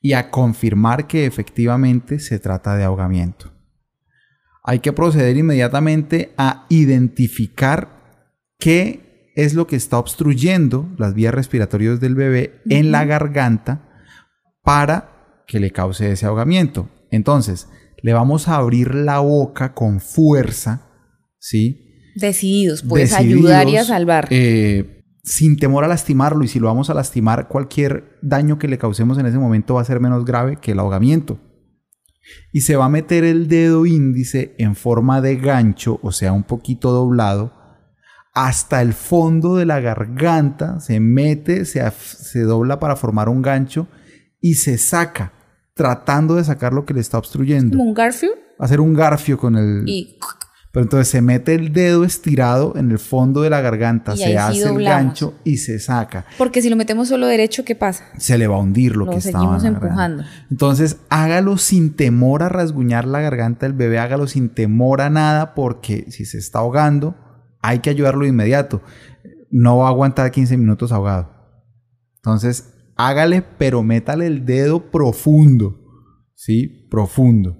[0.00, 3.52] y a confirmar que efectivamente se trata de ahogamiento.
[4.62, 8.02] Hay que proceder inmediatamente a identificar
[8.58, 9.03] qué
[9.34, 13.88] es lo que está obstruyendo las vías respiratorias del bebé en la garganta
[14.62, 16.88] para que le cause ese ahogamiento.
[17.10, 17.68] Entonces,
[18.02, 20.88] le vamos a abrir la boca con fuerza,
[21.38, 22.12] ¿sí?
[22.16, 24.28] Decididos, pues decididos, ayudar y a salvar.
[24.30, 26.44] eh, sin temor a lastimarlo.
[26.44, 29.80] Y si lo vamos a lastimar, cualquier daño que le causemos en ese momento va
[29.80, 31.40] a ser menos grave que el ahogamiento.
[32.52, 36.44] Y se va a meter el dedo índice en forma de gancho, o sea, un
[36.44, 37.52] poquito doblado,
[38.34, 43.86] hasta el fondo de la garganta, se mete, se, se dobla para formar un gancho
[44.40, 45.32] y se saca,
[45.72, 47.76] tratando de sacar lo que le está obstruyendo.
[47.78, 49.82] Como un Garfield Hacer un garfio con el...
[49.88, 50.18] y
[50.72, 54.38] Pero entonces se mete el dedo estirado en el fondo de la garganta, Y se
[54.38, 56.24] hace el gancho y se saca.
[56.36, 58.04] porque si lo metemos solo derecho, ¿qué pasa?
[58.18, 59.86] Se le va a hundir lo, Lo que seguimos garganta.
[59.86, 60.24] empujando.
[60.50, 65.54] Entonces hágalo sin temor a rasguñar la garganta del bebé, hágalo sin temor a nada
[65.54, 67.16] porque si se está ahogando
[67.64, 68.82] hay que ayudarlo de inmediato.
[69.50, 71.30] No va a aguantar 15 minutos ahogado.
[72.16, 75.80] Entonces hágale pero métale el dedo profundo.
[76.34, 76.86] ¿Sí?
[76.90, 77.56] Profundo.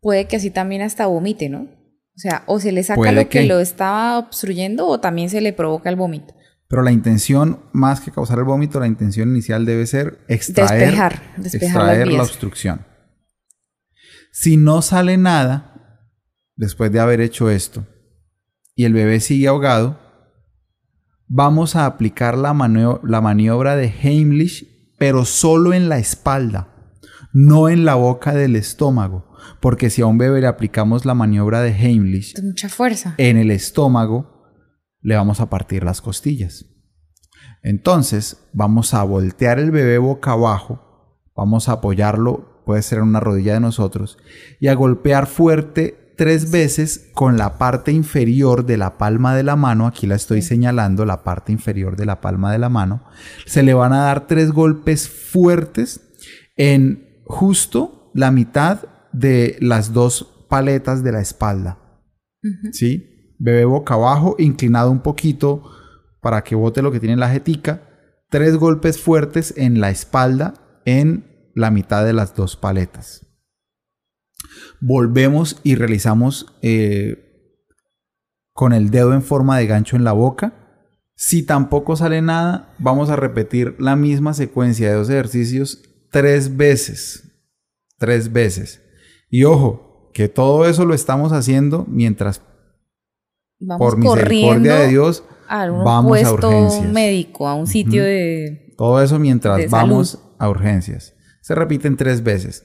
[0.00, 1.62] Puede que así también hasta vomite, ¿no?
[1.62, 3.46] O sea, o se le saca lo que que.
[3.46, 6.34] lo estaba obstruyendo o también se le provoca el vómito.
[6.68, 11.22] Pero la intención, más que causar el vómito, la intención inicial debe ser extraer, Despejar,
[11.36, 12.86] despejar extraer la obstrucción.
[14.30, 16.06] Si no sale nada
[16.54, 17.84] después de haber hecho esto
[18.74, 19.98] y el bebé sigue ahogado,
[21.28, 24.66] vamos a aplicar la, manio- la maniobra de Heimlich,
[24.98, 26.68] pero solo en la espalda,
[27.32, 29.28] no en la boca del estómago.
[29.60, 33.14] Porque si a un bebé le aplicamos la maniobra de Heimlich, mucha fuerza.
[33.18, 34.46] en el estómago,
[35.02, 36.66] le vamos a partir las costillas.
[37.62, 43.20] Entonces, vamos a voltear el bebé boca abajo, vamos a apoyarlo, puede ser en una
[43.20, 44.18] rodilla de nosotros,
[44.60, 49.56] y a golpear fuerte tres veces con la parte inferior de la palma de la
[49.56, 53.02] mano, aquí la estoy señalando, la parte inferior de la palma de la mano,
[53.46, 56.12] se le van a dar tres golpes fuertes
[56.58, 58.80] en justo la mitad
[59.14, 61.78] de las dos paletas de la espalda.
[62.72, 63.34] ¿sí?
[63.38, 65.62] Bebé boca abajo, inclinado un poquito
[66.20, 67.80] para que bote lo que tiene en la jetica.
[68.28, 70.52] Tres golpes fuertes en la espalda,
[70.84, 73.29] en la mitad de las dos paletas.
[74.80, 77.48] Volvemos y realizamos eh,
[78.52, 80.54] con el dedo en forma de gancho en la boca.
[81.14, 87.24] Si tampoco sale nada, vamos a repetir la misma secuencia de dos ejercicios tres veces.
[87.98, 88.82] Tres veces.
[89.28, 92.42] Y ojo, que todo eso lo estamos haciendo mientras
[93.60, 96.90] Vamos por misericordia de Dios a un vamos a urgencias.
[96.90, 98.74] médico, a un sitio de...
[98.76, 101.14] Todo eso mientras vamos a urgencias.
[101.42, 102.64] Se repiten tres veces.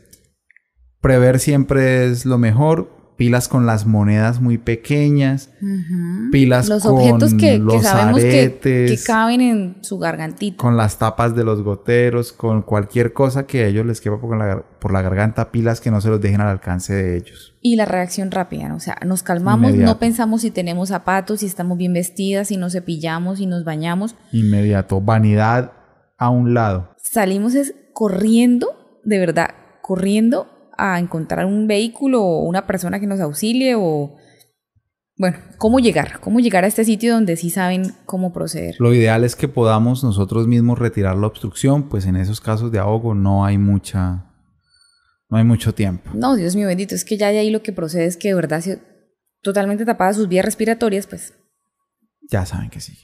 [1.06, 2.94] Prever siempre es lo mejor.
[3.18, 6.32] pilas con las monedas muy pequeñas, Ujú.
[6.34, 10.58] pilas los con objetos que, que los sabemos que, aretes, que caben en su gargantita.
[10.58, 14.36] con las tapas de los goteros, con cualquier cosa que a ellos les quepa por
[14.38, 17.56] la, gar- por la garganta, pilas que no se los dejen al alcance de ellos.
[17.62, 18.76] Y la reacción rápida, ¿no?
[18.76, 19.94] o sea, nos calmamos, Inmediato.
[19.94, 24.16] no pensamos si tenemos zapatos, si estamos bien vestidas, si nos cepillamos, si nos bañamos.
[24.34, 25.72] Inmediato, vanidad
[26.18, 26.90] a un lado.
[27.02, 33.20] Salimos es corriendo, de verdad, corriendo a encontrar un vehículo o una persona que nos
[33.20, 34.16] auxilie o...
[35.18, 36.20] Bueno, ¿cómo llegar?
[36.20, 38.76] ¿Cómo llegar a este sitio donde sí saben cómo proceder?
[38.80, 42.80] Lo ideal es que podamos nosotros mismos retirar la obstrucción, pues en esos casos de
[42.80, 44.34] ahogo no hay mucha,
[45.30, 46.12] no hay mucho tiempo.
[46.14, 48.36] No, Dios mío bendito, es que ya de ahí lo que procede es que de
[48.36, 48.74] verdad, si
[49.42, 51.34] totalmente tapadas sus vías respiratorias, pues
[52.30, 52.98] Ya saben que sí.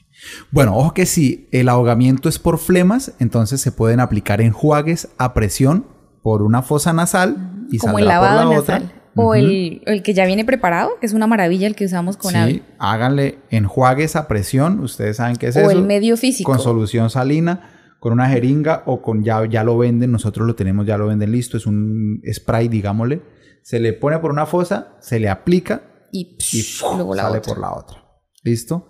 [0.51, 5.33] Bueno, ojo que si el ahogamiento es por flemas, entonces se pueden aplicar enjuagues a
[5.33, 5.85] presión
[6.23, 8.83] por una fosa nasal y como el lavado la nasal.
[8.83, 9.01] otra.
[9.15, 12.31] O el, el que ya viene preparado, que es una maravilla el que usamos con
[12.33, 14.79] Sí, háganle enjuagues a presión.
[14.79, 15.71] Ustedes saben qué es O eso.
[15.71, 16.49] el medio físico.
[16.49, 20.11] Con solución salina, con una jeringa o con ya, ya lo venden.
[20.13, 21.57] Nosotros lo tenemos, ya lo venden listo.
[21.57, 23.21] Es un spray, digámosle.
[23.63, 27.73] Se le pone por una fosa, se le aplica y, psh, luego sale por la
[27.75, 27.97] otra.
[28.43, 28.87] ¿Listo?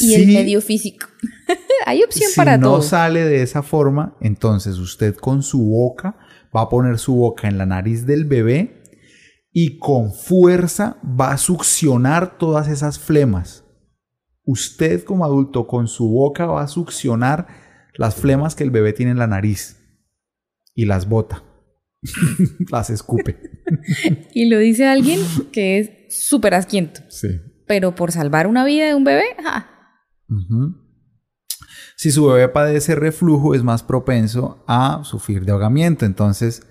[0.00, 1.06] Y el medio físico.
[1.86, 2.82] Hay opción si para no todo.
[2.82, 6.16] sale de esa forma, entonces usted con su boca
[6.54, 8.82] va a poner su boca en la nariz del bebé
[9.52, 13.64] y con fuerza va a succionar todas esas flemas.
[14.44, 17.48] Usted como adulto con su boca va a succionar
[17.94, 19.76] las flemas que el bebé tiene en la nariz
[20.74, 21.42] y las bota.
[22.70, 23.36] las escupe.
[24.32, 25.20] Y lo dice alguien
[25.52, 27.00] que es súper asquiento.
[27.08, 27.28] Sí.
[27.66, 29.68] Pero por salvar una vida de un bebé, ¡ja!
[30.28, 30.87] Ujú.
[31.98, 36.06] Si su bebé padece reflujo, es más propenso a sufrir de ahogamiento.
[36.06, 36.62] Entonces,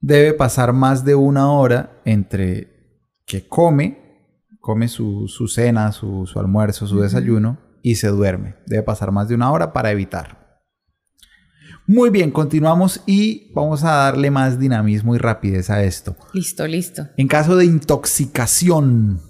[0.00, 6.40] debe pasar más de una hora entre que come, come su, su cena, su, su
[6.40, 8.56] almuerzo, su desayuno y se duerme.
[8.64, 10.62] Debe pasar más de una hora para evitar.
[11.86, 16.16] Muy bien, continuamos y vamos a darle más dinamismo y rapidez a esto.
[16.32, 17.06] listo, listo.
[17.18, 19.20] En caso de intoxicación,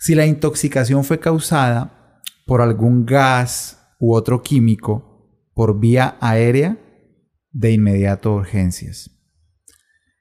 [0.00, 1.95] si la intoxicación fue causada
[2.46, 6.78] por algún gas u otro químico por vía aérea,
[7.50, 9.10] de inmediato urgencias.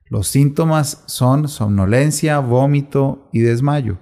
[0.06, 3.98] Los síntomas son somnolencia, vómito y desmayo.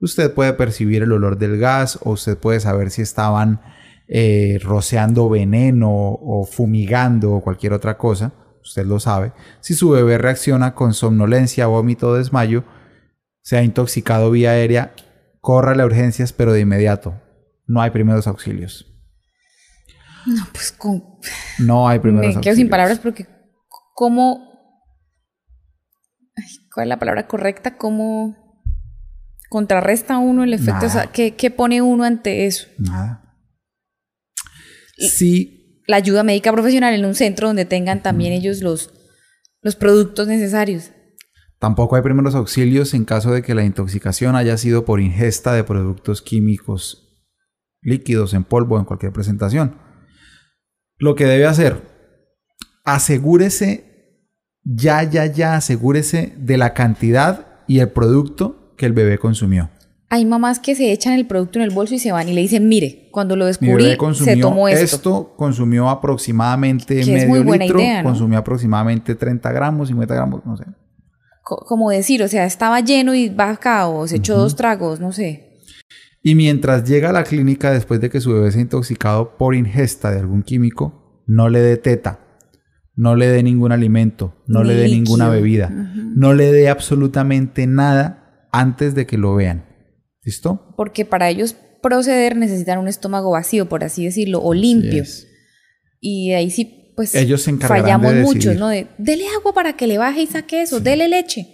[0.00, 3.62] Usted puede percibir el olor del gas o usted puede saber si estaban
[4.08, 8.32] eh, rociando veneno o fumigando o cualquier otra cosa.
[8.62, 9.32] Usted lo sabe.
[9.60, 12.64] Si su bebé reacciona con somnolencia, vómito o desmayo,
[13.40, 14.92] se ha intoxicado vía aérea,
[15.40, 17.14] corra a urgencias, pero de inmediato.
[17.72, 18.86] No hay primeros auxilios.
[20.26, 21.02] No, pues con...
[21.58, 22.44] No hay primeros Me auxilios.
[22.44, 23.26] quedo sin palabras porque
[23.94, 24.52] cómo...
[26.36, 27.78] Ay, ¿Cuál es la palabra correcta?
[27.78, 28.36] ¿Cómo
[29.48, 30.84] contrarresta uno el efecto?
[30.86, 31.12] O sea, Nada.
[31.12, 32.66] ¿qué, qué pone uno ante eso?
[32.78, 33.38] Nada.
[34.98, 38.92] Sí, La ayuda médica profesional en un centro donde tengan también ellos los,
[39.62, 40.90] los productos necesarios.
[41.58, 45.64] tampoco hay primeros auxilios en caso de que la intoxicación haya sido por ingesta de
[45.64, 47.11] productos químicos
[47.82, 49.76] líquidos en polvo en cualquier presentación.
[50.98, 51.82] Lo que debe hacer,
[52.84, 53.84] asegúrese,
[54.64, 59.70] ya, ya, ya, asegúrese de la cantidad y el producto que el bebé consumió.
[60.08, 62.42] Hay mamás que se echan el producto en el bolso y se van y le
[62.42, 65.34] dicen, mire, cuando lo descubrí, se tomó esto.
[65.36, 68.10] consumió aproximadamente Que es medio muy buena litro, idea, ¿no?
[68.10, 70.64] consumió aproximadamente 30 gramos, 50 gramos, no sé.
[71.42, 75.00] Co- como decir, o sea, estaba lleno y va acá o se echó dos tragos,
[75.00, 75.51] no sé.
[76.22, 79.54] Y mientras llega a la clínica después de que su bebé se ha intoxicado por
[79.54, 82.20] ingesta de algún químico, no le dé teta,
[82.94, 88.48] no le dé ningún alimento, no le dé ninguna bebida, no le dé absolutamente nada
[88.52, 89.66] antes de que lo vean.
[90.22, 90.72] ¿Listo?
[90.76, 95.02] Porque para ellos proceder necesitan un estómago vacío, por así decirlo, o limpio.
[96.00, 98.56] Y ahí sí, pues Ellos se fallamos de muchos.
[98.56, 98.68] ¿no?
[98.68, 101.48] De, dele agua para que le baje y saque eso, dele leche.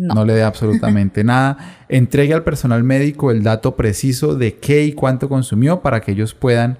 [0.00, 0.14] No.
[0.14, 0.24] No.
[0.24, 1.84] le dé absolutamente nada.
[1.88, 6.34] Entregue al personal médico el dato preciso de qué y cuánto consumió para que ellos
[6.34, 6.78] puedan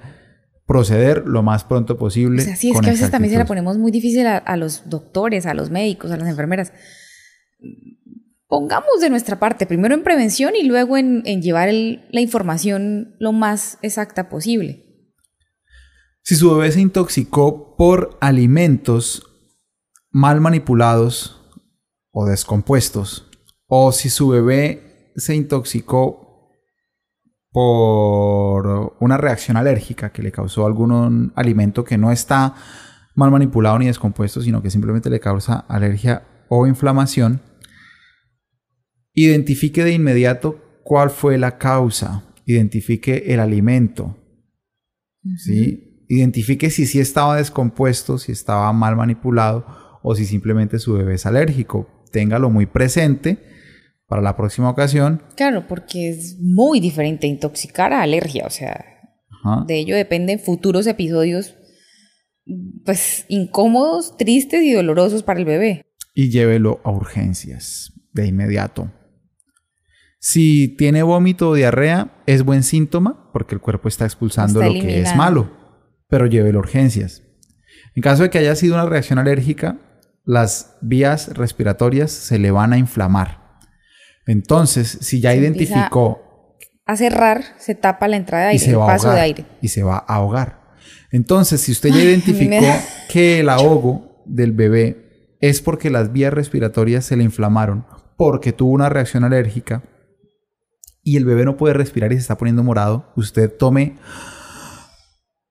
[0.66, 2.42] proceder lo más pronto O posible.
[2.42, 4.88] sea, sí, es que a veces también se la ponemos muy difícil a, a los
[4.88, 6.72] doctores, a los médicos, a las enfermeras.
[8.46, 13.14] Pongamos de nuestra parte, primero en prevención y luego en, en llevar el- la información
[13.20, 14.86] lo más exacta posible.
[16.22, 19.22] Si su bebé se intoxicó por alimentos
[20.10, 21.39] mal manipulados
[22.12, 23.30] o descompuestos,
[23.66, 26.50] o si su bebé se intoxicó
[27.52, 32.54] por una reacción alérgica que le causó algún alimento que no está
[33.14, 37.42] mal manipulado ni descompuesto, sino que simplemente le causa alergia o inflamación,
[39.12, 42.24] Identifique de inmediato cuál fue la causa.
[42.46, 44.16] Identifique el alimento.
[45.36, 46.06] ¿sí?
[46.08, 49.66] Identifique si sí estaba descompuesto, si estaba mal manipulado
[50.02, 51.99] o si simplemente su bebé es alérgico.
[52.10, 53.38] Téngalo muy presente
[54.06, 55.22] para la próxima ocasión.
[55.36, 58.84] Claro, porque es muy diferente intoxicar a alergia, o sea,
[59.44, 59.64] Ajá.
[59.66, 61.56] de ello dependen futuros episodios
[62.84, 65.82] pues incómodos, tristes y dolorosos para el bebé.
[66.14, 68.90] y llévelo a urgencias de inmediato.
[70.18, 74.80] Si tiene vómito o diarrea, es buen síntoma porque el cuerpo está expulsando Está lo
[74.80, 75.50] que es malo,
[76.08, 77.22] pero llévelo a urgencias.
[77.94, 79.78] En caso de que haya sido una reacción alérgica,
[80.24, 83.58] las vías respiratorias se le van a inflamar.
[84.26, 86.56] Entonces, si ya Se identificó
[86.86, 89.22] A cerrar se tapa la entrada de y aire, se el va paso ahogar, de
[89.24, 89.46] aire.
[89.62, 90.60] y se va a ahogar.
[91.12, 96.12] Entonces, si usted ya Ay, identificó da- que el ahogo del bebé es porque las
[96.12, 99.82] vías respiratorias se le inflamaron, porque tuvo una reacción alérgica
[101.02, 103.98] y el bebé no puede respirar y se está poniendo morado, usted tome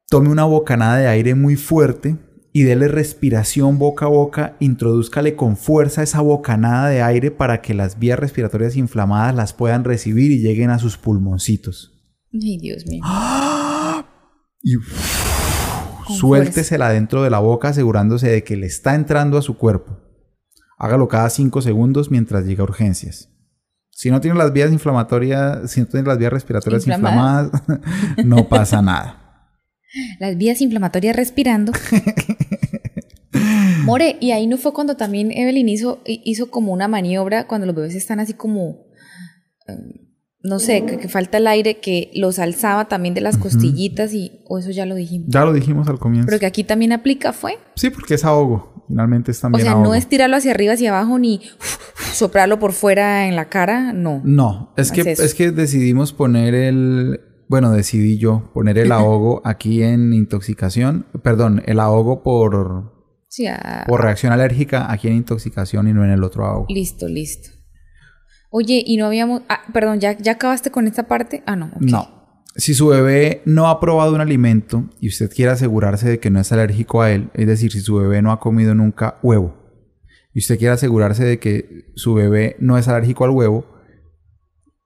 [0.07, 2.17] tome una bocanada de aire muy fuerte
[2.52, 7.74] y dele respiración boca a boca, introdúzcale con fuerza esa bocanada de aire para que
[7.74, 11.95] las vías respiratorias inflamadas las puedan recibir y lleguen a sus pulmoncitos
[12.34, 13.04] Ay, Dios mío.
[14.62, 14.76] y
[16.16, 19.97] suéltesela dentro de la boca asegurándose de que le está entrando a su cuerpo.
[20.78, 23.30] Hágalo cada 5 segundos mientras llega a urgencias.
[23.89, 27.52] Si no tiene las vías inflamatorias, si no tiene las vías respiratorias Inflamadas.
[27.54, 29.28] inflamadas, no pasa nada.
[30.19, 31.71] Las vías inflamatorias respirando.
[33.85, 37.65] More, y ahí no fue cuando también Evelyn hizo, hi- hizo como una maniobra cuando
[37.67, 38.85] los bebés están así como,
[39.67, 39.73] eh,
[40.43, 44.41] no sé, que, que falta el aire, que los alzaba también de las costillitas y,
[44.47, 45.27] o eso ya lo dijimos.
[45.29, 46.27] Ya lo dijimos al comienzo.
[46.27, 47.57] Pero que aquí también aplica fue.
[47.75, 48.85] Sí, porque es ahogo.
[48.87, 49.85] Finalmente es O también sea, ahogo.
[49.85, 51.41] no es tirarlo hacia arriba, hacia abajo, ni
[52.13, 54.21] soplarlo por fuera en la cara, no.
[54.23, 57.19] No, es No que, es que decidimos poner el...
[57.50, 61.08] Bueno, decidí yo poner el ahogo aquí en intoxicación.
[61.24, 62.93] Perdón, el ahogo por,
[63.28, 66.68] Sí, ah, por reacción alérgica aquí en intoxicación y no en el otro ahogo.
[66.70, 67.50] listo, listo.
[68.52, 71.43] Oye, y no habíamos, ah, perdón, ¿ya, ¿ya acabaste con esta parte?
[71.45, 71.72] Ah, no.
[71.80, 72.20] No.
[72.56, 76.39] Si su bebé no ha probado un alimento y usted quiere asegurarse de que no
[76.39, 79.56] es alérgico a él, es decir, si su bebé no ha comido nunca huevo
[80.34, 83.66] y usted quiere asegurarse de que su bebé no es alérgico al huevo,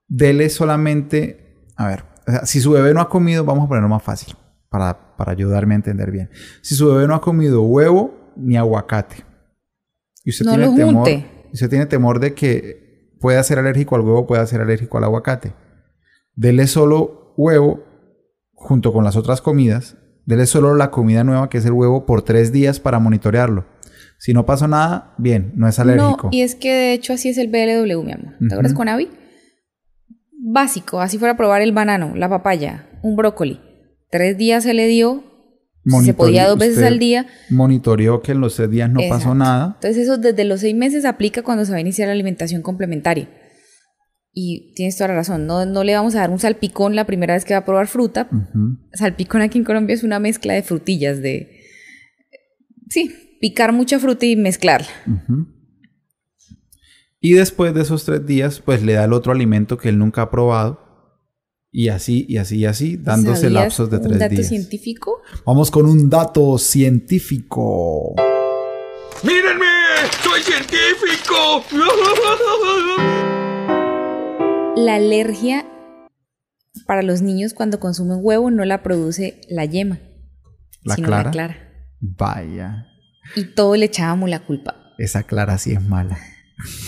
[0.08, 3.88] dele solamente, a ver, o sea, si su bebé no ha comido, vamos a ponerlo
[3.88, 4.34] más fácil
[4.68, 6.30] para, para ayudarme a entender bien.
[6.62, 9.24] Si su bebé no ha comido huevo ni aguacate
[10.24, 11.08] y usted No tiene lo temor,
[11.52, 15.54] usted tiene temor de que pueda ser alérgico al huevo, pueda ser alérgico al aguacate.
[16.34, 17.84] Dele solo huevo
[18.52, 19.96] junto con las otras comidas.
[20.26, 23.66] Dele solo la comida nueva que es el huevo por tres días para monitorearlo.
[24.18, 26.28] Si no pasó nada, bien, no es alérgico.
[26.28, 28.34] No, y es que de hecho así es el BLW, mi amor.
[28.38, 29.10] ¿Te acuerdas con Avi?
[30.46, 33.60] Básico, así fuera a probar el banano, la papaya, un brócoli.
[34.10, 35.24] Tres días se le dio,
[36.04, 37.26] se podía dos veces al día.
[37.48, 39.76] Monitoreó que en los tres días no pasó nada.
[39.76, 43.26] Entonces eso desde los seis meses aplica cuando se va a iniciar la alimentación complementaria.
[44.34, 47.32] Y tienes toda la razón, no, no le vamos a dar un salpicón la primera
[47.32, 48.28] vez que va a probar fruta.
[48.92, 51.58] Salpicón aquí en Colombia es una mezcla de frutillas, de...
[52.90, 54.88] Sí, picar mucha fruta y mezclarla.
[55.06, 55.46] Ujú.
[57.26, 60.20] Y después de esos tres días, pues le da el otro alimento que él nunca
[60.20, 60.78] ha probado.
[61.72, 64.46] Y así, y así, y así, dándose ¿Sabías lapsos de tres ¿Un dato días.
[64.46, 65.22] científico?
[65.46, 68.14] Vamos con un dato científico.
[69.22, 69.64] ¡Mírenme!
[70.22, 71.64] ¡Soy científico!
[74.76, 75.64] La alergia
[76.86, 79.98] para los niños cuando consumen huevo no la produce la yema,
[80.82, 81.24] ¿La sino clara?
[81.24, 81.56] la clara.
[82.00, 82.86] Vaya,
[83.34, 86.18] Y todo le echábamos la culpa esa clara sí es mala.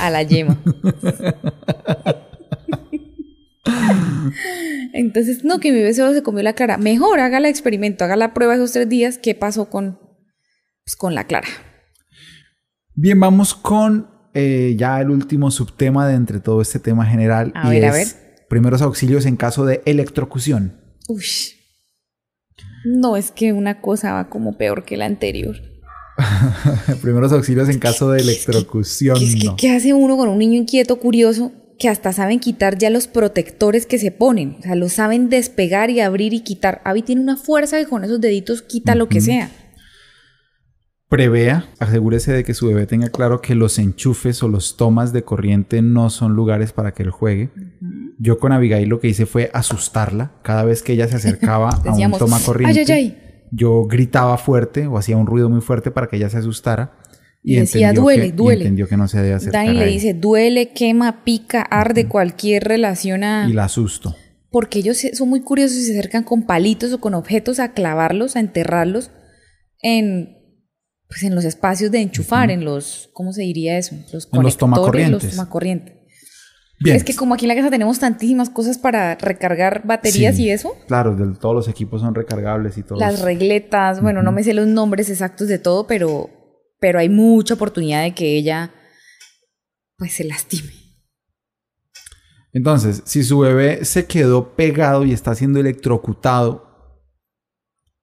[0.01, 0.59] A la yema.
[4.93, 6.79] Entonces, no, que mi solo se comió la clara.
[6.79, 9.19] Mejor haga el experimento, haga la prueba esos tres días.
[9.19, 9.99] ¿Qué pasó con,
[10.85, 11.49] pues, con la clara?
[12.95, 17.53] Bien, vamos con eh, ya el último subtema de entre todo este tema general.
[17.55, 18.17] A y ver, a es
[18.49, 20.81] primeros auxilios en caso de electrocución.
[21.09, 21.25] Uy.
[22.85, 25.57] No, es que una cosa va como peor que la anterior.
[27.03, 29.17] primeros auxilios en caso de electrocución.
[29.23, 29.57] Es que, no.
[29.57, 33.87] ¿qué hace uno con un niño inquieto, curioso, que hasta saben quitar ya los protectores
[33.87, 34.57] que se ponen?
[34.61, 36.81] O sea, lo saben despegar y abrir y quitar.
[36.85, 39.51] Avi tiene una fuerza que con esos deditos quita lo que sea.
[41.09, 45.23] Prevea, asegúrese de que su bebé tenga claro que los enchufes o los tomas de
[45.23, 47.51] corriente no son lugares para que él juegue.
[48.19, 50.33] Yo con Abigail lo que hice fue asustarla.
[50.43, 53.26] Cada vez que ella se acercaba a un Decíamos, toma corriente, "Ay, ay, ay".
[53.51, 56.97] Yo gritaba fuerte o hacía un ruido muy fuerte para que ella se asustara.
[57.43, 58.61] Y, decía, entendió duele, que- y duele.
[58.63, 63.23] entendió que no se debe acercar Dani le dice, duele, quema, pica, arde, cualquier relación
[63.23, 63.49] a...
[63.49, 64.17] Y la asusto.
[64.51, 68.35] Porque ellos son muy curiosos y se acercan con palitos o con objetos a clavarlos,
[68.35, 69.11] a enterrarlos
[69.81, 70.39] en,
[71.09, 73.95] pues en los espacios de enchufar, en los, ¿cómo se diría eso?
[74.13, 75.23] Los En los tomacorrientes.
[75.23, 75.95] Los tomacorrientes.
[76.79, 76.95] Bien.
[76.97, 80.51] Es que como aquí en la casa tenemos tantísimas cosas para recargar baterías Sí, y
[80.51, 83.01] eso, Claro, de- todos los equipos son recargables y todos.
[83.01, 86.29] las regletas, bueno, no me sé los nombres exactos de todo, pero,
[86.79, 88.73] pero hay mucha oportunidad de que ella
[89.97, 90.71] pues se lastime.
[92.53, 96.65] Entonces, si su bebé se quedó pegado y está siendo electrocutado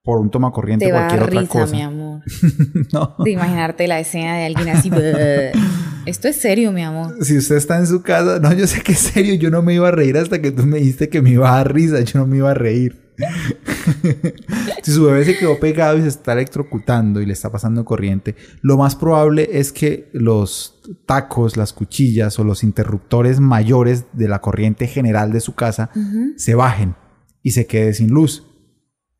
[0.02, 1.74] por un tomacorriente Te o cualquier otra cosa.
[1.74, 2.22] mi amor.
[2.92, 3.16] no.
[3.24, 4.90] De imaginarte la escena de alguien así.
[6.06, 7.16] Esto es serio, mi amor.
[7.24, 9.74] Si usted está en su casa, no, yo sé que es serio, yo no me
[9.74, 12.20] iba a reír hasta que tú me dijiste que me iba a dar risa, yo
[12.20, 13.04] no me iba a reír.
[14.82, 18.34] si su bebé se quedó pegado y se está electrocutando y le está pasando corriente,
[18.60, 24.40] lo más probable es que los tacos, las cuchillas o los interruptores mayores de la
[24.40, 25.90] corriente general de su casa
[26.36, 26.96] se bajen
[27.42, 28.44] y se quede sin luz.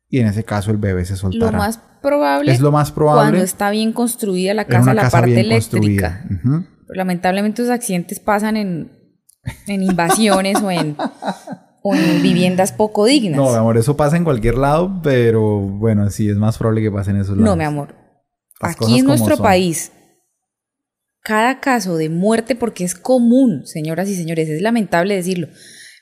[0.09, 1.57] Y en ese caso el bebé se Lo soltará.
[1.57, 5.39] más probable es lo más probable cuando está bien construida la casa, la casa parte
[5.39, 6.23] eléctrica.
[6.29, 6.63] Ujú.
[6.89, 8.91] Lamentablemente los accidentes pasan en,
[9.67, 10.95] en invasiones o en,
[11.81, 13.37] o en viviendas poco dignas.
[13.37, 16.91] No, mi amor, eso pasa en cualquier lado, pero bueno, sí, es más probable que
[16.91, 17.45] pase en esos lados.
[17.45, 17.95] No, mi amor.
[18.61, 19.43] Las Aquí en nuestro son.
[19.43, 19.91] país,
[21.21, 25.47] cada caso de muerte, porque es común, señoras y señores, es lamentable decirlo,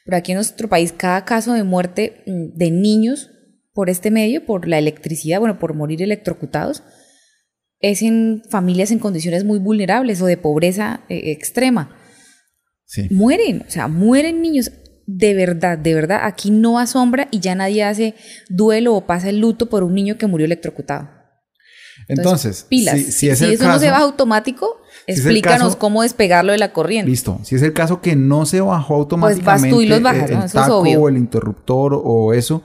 [0.06, 3.32] pero aquí en nuestro país, cada caso de muerte mm, de niños
[3.74, 6.84] por este medio, por la electricidad, bueno, por morir electrocutados,
[7.84, 11.96] es en familias en condiciones muy vulnerables o de pobreza eh, extrema.
[12.86, 13.08] Sí.
[13.12, 14.72] Mueren, o sea, mueren niños.
[15.06, 18.16] De verdad, de verdad, aquí no asombra y ya nadie hace
[18.50, 21.10] duelo o pasa el luto por un niño que murió electrocutado.
[22.08, 22.96] Entonces, pilas.
[23.00, 26.52] si, si es el eso caso, no se baja automático, es explícanos caso- cómo despegarlo
[26.54, 27.10] de la corriente.
[27.10, 27.40] listo.
[27.44, 30.30] Si es el caso que no se bajó automáticamente Pues vas tú y los bajas,
[30.30, 30.46] el ¿no?
[30.46, 31.02] Eso es taco obvio.
[31.02, 32.64] o el interruptor o eso,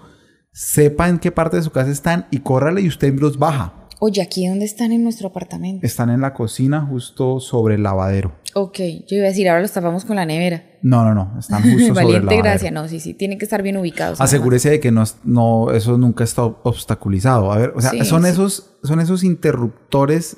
[0.53, 3.88] sepa en qué parte de su casa están y córrale y usted los baja.
[4.01, 5.85] Oye, ¿aquí dónde están en nuestro apartamento?
[5.85, 8.33] Están en la cocina justo sobre el lavadero.
[8.55, 8.79] Ok,
[9.09, 10.65] yo iba a decir, ahora los tapamos con la nevera.
[10.83, 12.43] No, no, no, están justo sobre el Valiente lavadero.
[12.45, 14.21] gracia, no, sí, sí, tienen que estar bien ubicados.
[14.21, 17.51] Asegúrese de que no, no, eso nunca está obstaculizado.
[17.51, 18.29] A ver, o sea, Sí, son sí.
[18.29, 20.37] esos, son esos interruptores,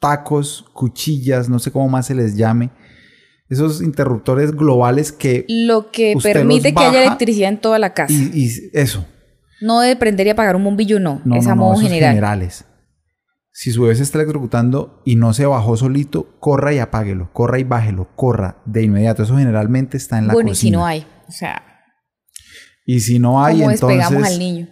[0.00, 2.70] tacos, cuchillas, no sé cómo más se les llame.
[3.50, 8.14] Esos interruptores globales que Lo que Usted permite que haya electricidad en toda la casa.
[8.14, 9.04] y, y eso.
[9.60, 11.20] No de prender y apagar un bombillo, no.
[11.26, 12.10] No, es no, a no, modo esos general.
[12.14, 12.64] generales.
[13.54, 17.58] Si su bebé se está electrocutando y no se bajó solito, corra y apáguelo, corra
[17.58, 19.22] y bájelo, corra de inmediato.
[19.22, 20.68] Eso generalmente está en la bueno, y cocina.
[20.68, 21.06] si no hay.
[21.28, 21.62] O sea,
[22.86, 24.68] Y si no hay, ¿cómo entonces al niño?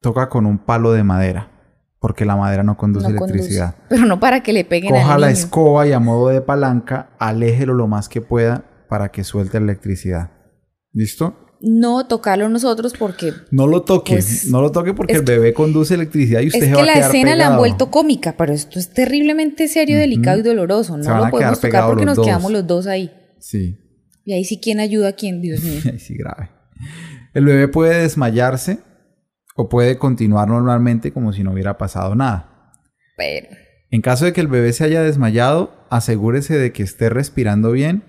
[0.00, 1.50] toca con un palo de madera,
[2.00, 3.34] porque la madera no conduce No conduce.
[3.38, 3.76] electricidad.
[3.88, 5.38] Pero no para que le peguen Coja al la niño.
[5.38, 9.64] escoba y a modo de palanca, aléjelo lo más que pueda para que suelte la
[9.64, 10.32] electricidad.
[10.92, 11.41] ¿Listo?
[11.64, 15.54] No tocarlo nosotros porque No lo toque, Pues, no lo toque porque es el bebé
[15.54, 17.90] conduce electricidad y usted es se que va a la quedar escena la han vuelto
[17.90, 20.96] cómica, pero esto es terriblemente serio, delicado y doloroso.
[20.98, 22.26] No lo podemos tocar porque nos dos.
[22.26, 23.12] quedamos los dos ahí.
[23.38, 23.78] Sí,
[24.24, 25.40] Y ahí sí, ¿quién ayuda a quién?
[25.40, 25.80] Dios mío.
[25.92, 26.50] Ay, sí, grave.
[27.34, 28.80] El bebé puede desmayarse
[29.54, 32.72] o puede continuar normalmente como si no hubiera pasado nada.
[33.16, 33.48] Pero,
[33.90, 38.02] En caso de que el bebé se haya desmayado, asegúrese de que esté respirando bien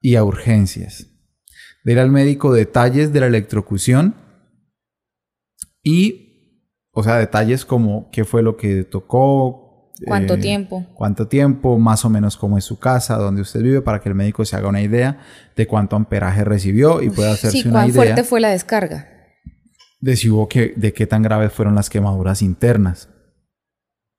[0.00, 1.13] y a urgencias.
[1.84, 4.16] De ir al médico detalles de la electrocución
[5.82, 9.92] y, o sea, detalles como qué fue lo que tocó.
[10.06, 10.84] ¿cuánto eh, tiempo?
[10.94, 14.16] cuánto tiempo, más o menos cómo es su casa, dónde usted vive, para que el
[14.16, 15.20] médico se haga una idea
[15.54, 19.08] de cuánto amperaje recibió y pueda hacerse Sí, una ¿cuán idea fuerte fue la descarga?
[20.04, 23.08] de si hubo que, de qué tan graves fueron las quemaduras internas.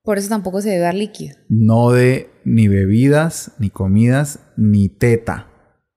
[0.03, 1.37] Por eso tampoco se debe dar líquido.
[1.47, 5.47] No de ni bebidas, ni comidas, ni teta.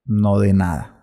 [0.05, 0.98] No de nada.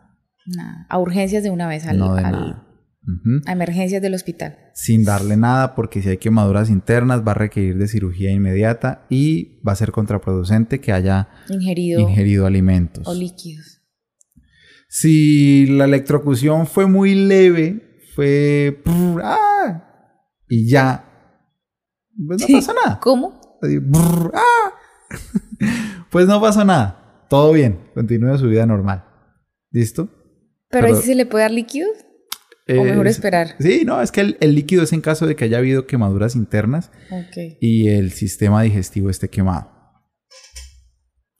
[0.45, 0.85] Nada.
[0.89, 2.61] A urgencias de una vez, al, no de al- nada.
[3.07, 3.41] Ujú.
[3.45, 4.57] a emergencias del hospital.
[4.73, 9.61] Sin darle nada, porque si hay quemaduras internas va a requerir de cirugía inmediata y
[9.61, 13.07] va a ser contraproducente que haya Ingerido ingerido alimentos.
[13.07, 13.81] o líquidos.
[14.89, 18.81] Si la electrocución fue muy leve, fue...
[18.85, 19.83] brr, ¡ah!
[20.47, 21.05] y ya,
[22.27, 22.53] pues no Sí.
[22.53, 22.99] pasó nada.
[23.01, 23.39] ¿Cómo?
[23.61, 24.71] Así, brr, ¡ah!
[26.09, 27.25] pues no pasó nada.
[27.29, 29.05] Todo bien, continúe su vida normal.
[29.71, 30.09] ¿Listo?
[30.81, 31.91] ¿Pero, ahí sí se le puede dar líquidos?
[32.67, 33.55] ¿O mejor Es- esperar?
[33.59, 36.35] Sí, no, es que el, el líquido es en caso de que haya habido quemaduras
[36.35, 36.89] internas
[37.59, 39.71] y el sistema digestivo esté quemado.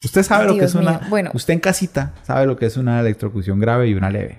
[0.04, 1.00] Usted sabe lo que es una.
[1.10, 1.32] Bueno.
[1.34, 4.38] Usted en casita sabe lo que es una electrocución grave y una leve.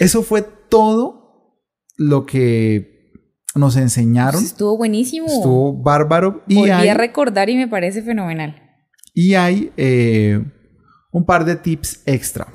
[0.00, 1.60] Eso fue todo
[1.96, 3.12] lo que
[3.54, 4.40] nos enseñaron.
[4.40, 5.26] Pues estuvo buenísimo.
[5.26, 6.42] Estuvo bárbaro.
[6.48, 8.60] Y Volví hay, a recordar y me parece fenomenal.
[9.14, 10.42] y hay eh,
[11.12, 12.48] un par de tips extra.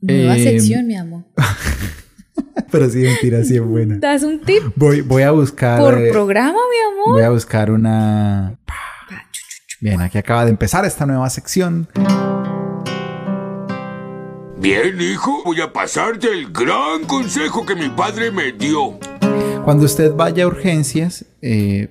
[0.00, 1.24] Nueva Eh, sección, mi amor.
[2.70, 3.98] Pero sí, mentira, sí es buena.
[3.98, 5.78] ¿Das un tip Voy, voy a buscar.
[5.80, 7.14] por eh, programa, mi amor?
[7.14, 8.58] voy a buscar una.
[9.80, 11.88] Bien, aquí acaba de empezar esta nueva sección.
[14.60, 18.98] Bien, hijo, voy a pasarte el gran consejo que mi padre me dio.
[19.64, 21.90] Cuando usted vaya a urgencias, eh,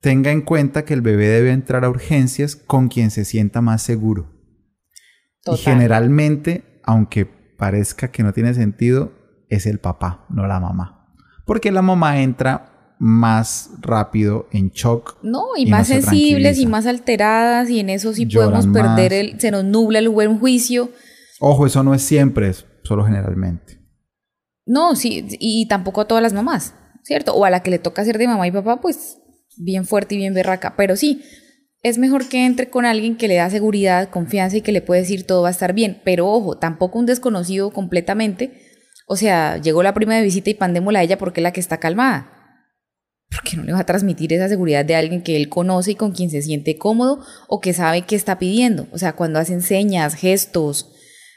[0.00, 3.82] tenga en cuenta que el bebé debe entrar a urgencias con quien se sienta más
[3.82, 4.28] seguro.
[5.46, 9.12] Y generalmente, aunque parezca que no tiene sentido,
[9.48, 11.14] es el papá, no la mamá.
[11.46, 15.18] Porque la mamá entra más rápido en shock.
[15.22, 18.52] No, y, y no más se sensibles y más alteradas y en eso sí Lloran
[18.52, 19.34] podemos perder más.
[19.34, 20.90] el, se nos nubla el buen juicio.
[21.40, 23.78] Ojo, eso no es siempre, es solo generalmente.
[24.66, 27.34] No, sí, y tampoco a todas las mamás, ¿cierto?
[27.34, 29.18] O a la que le toca ser de mamá y papá, pues
[29.58, 30.74] bien fuerte y bien berraca.
[30.76, 31.22] Pero sí,
[31.84, 35.02] es mejor que entre con alguien que le da seguridad, confianza y que le puede
[35.02, 36.00] decir todo va a estar bien.
[36.02, 38.52] Pero ojo, tampoco un desconocido completamente.
[39.06, 41.60] O sea, llegó la prima de visita y pandémosla a ella porque es la que
[41.60, 42.32] está calmada.
[43.28, 46.12] Porque no le va a transmitir esa seguridad de alguien que él conoce y con
[46.12, 48.88] quien se siente cómodo o que sabe qué está pidiendo.
[48.90, 50.90] O sea, cuando hacen señas, gestos,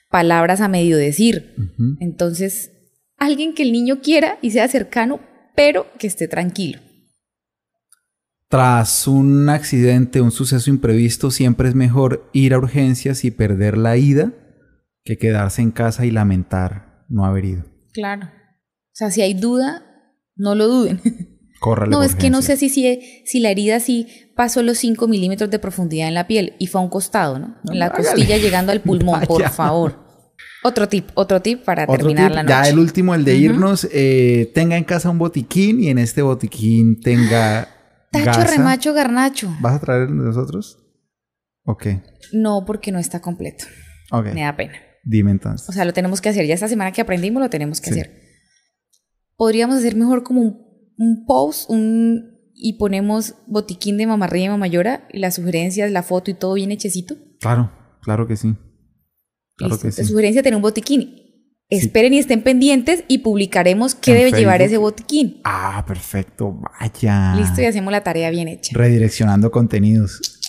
[0.10, 1.56] palabras a medio decir.
[2.00, 2.72] Entonces,
[3.18, 5.20] alguien que el niño quiera y sea cercano,
[5.58, 6.80] pero que esté tranquilo.
[8.50, 13.98] Tras un accidente, un suceso imprevisto, siempre es mejor ir a urgencias y perder la
[13.98, 14.32] ida
[15.04, 17.66] que quedarse en casa y lamentar no haber ido.
[17.94, 18.26] Claro.
[18.26, 19.84] O sea, si hay duda,
[20.36, 21.02] no lo duden.
[21.60, 25.08] Córrale No, es que no sé si, si, si la herida sí pasó los 5
[25.08, 27.58] milímetros de profundidad en la piel y fue a un costado, ¿no?
[27.64, 30.08] No, en la costilla llegando al pulmón, por favor.
[30.64, 32.54] Otro tip, otro tip para Otro terminar tip, la noche.
[32.54, 36.22] Ya el último, el de irnos, eh, tenga en casa un botiquín y en este
[36.22, 37.77] botiquín tenga
[38.12, 39.54] Tacho, remacho, garnacho.
[39.62, 40.80] ¿Vas a traer el de nosotros?
[41.66, 41.86] Ok,
[42.34, 43.66] No, porque no está completo.
[44.12, 44.28] ok.
[44.34, 44.74] Me da pena.
[45.04, 45.68] Dime entonces.
[45.70, 46.46] O sea, lo tenemos que hacer.
[46.46, 48.00] Ya esta semana que aprendimos lo tenemos que Sí.
[48.00, 48.22] hacer.
[49.36, 55.08] Podríamos hacer mejor como un, un post un, y ponemos botiquín de mamarría y mamayora
[55.14, 57.16] y las sugerencias, la foto y todo bien hechecito.
[57.40, 58.56] Claro, claro que sí.
[59.56, 59.88] Claro Listo.
[59.88, 60.02] que sí.
[60.02, 61.27] La sugerencia tener un botiquín.
[61.70, 65.42] Esperen y estén pendientes y publicaremos qué debe llevar ese botiquín.
[65.44, 66.58] Ah, perfecto.
[66.80, 67.36] Vaya.
[67.36, 68.72] Listo y hacemos la tarea bien hecha.
[68.78, 70.40] Redireccionando contenidos.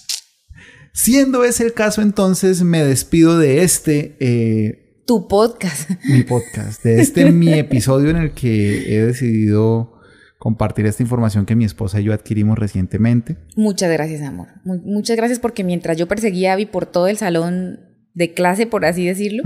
[0.92, 5.90] Siendo ese el caso, entonces me despido de este, eh, Tu podcast.
[6.04, 9.94] mi podcast, de este mi episodio en el que he decidido
[10.38, 13.36] compartir esta información que mi esposa y yo adquirimos recientemente.
[13.56, 14.48] Muchas gracias, amor.
[14.64, 17.80] Mu- muchas gracias porque mientras yo perseguía a Abby por todo el salón
[18.14, 19.42] de clase, por así decirlo,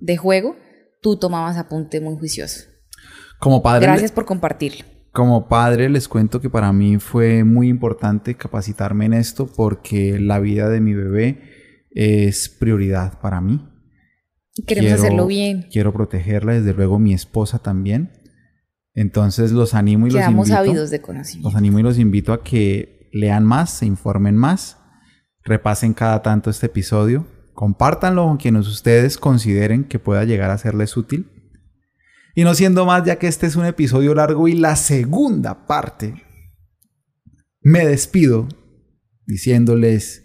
[0.00, 0.56] de juego,
[1.02, 2.60] tú tomabas apunte muy juicioso.
[3.38, 4.84] Como padre, Gracias por compartirlo.
[5.12, 10.38] como padre les cuento que para mí fue muy importante capacitarme en esto porque la
[10.38, 11.42] vida de mi bebé
[11.90, 13.66] es prioridad para mí.
[14.66, 15.66] Queremos Quiero- hacerlo bien.
[15.70, 18.12] Quiero protegerla, desde luego mi esposa también.
[18.94, 20.60] Entonces los animo y los Quedamos invito.
[20.70, 21.58] ávidos de Los conocimiento.
[21.58, 24.78] animo y los invito a que lean más, se informen más,
[25.44, 27.26] repasen cada tanto este episodio,
[27.56, 31.32] compártanlo con quienes ustedes consideren que pueda llegar a serles útil.
[32.34, 36.22] Y no siendo más, ya que este es un episodio largo y la segunda parte,
[37.62, 38.46] me despido
[39.26, 40.22] diciéndoles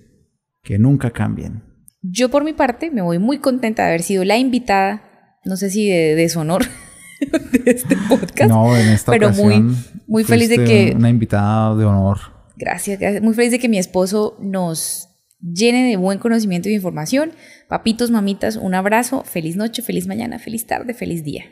[0.62, 1.64] que nunca cambien.
[2.02, 5.70] Yo por mi parte me voy muy contenta de haber sido la invitada, no sé
[5.70, 6.64] si de deshonor
[7.52, 8.50] de este podcast.
[8.50, 12.18] No, en esta pero muy- ocasión muy feliz de que- una invitada de honor.
[12.58, 13.24] Gracias, gracias.
[13.24, 15.08] Muy feliz de que mi esposo nos
[15.42, 17.32] llene de buen conocimiento y información.
[17.68, 19.24] Papitos, mamitas, un abrazo.
[19.24, 21.46] Feliz noche, feliz mañana, feliz tarde, feliz día.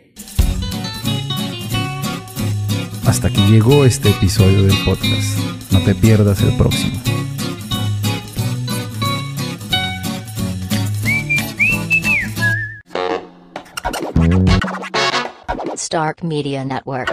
[3.05, 5.39] Hasta aquí llegó este episodio del podcast.
[5.71, 7.01] No te pierdas el próximo.
[15.75, 17.09] Stark Media Network.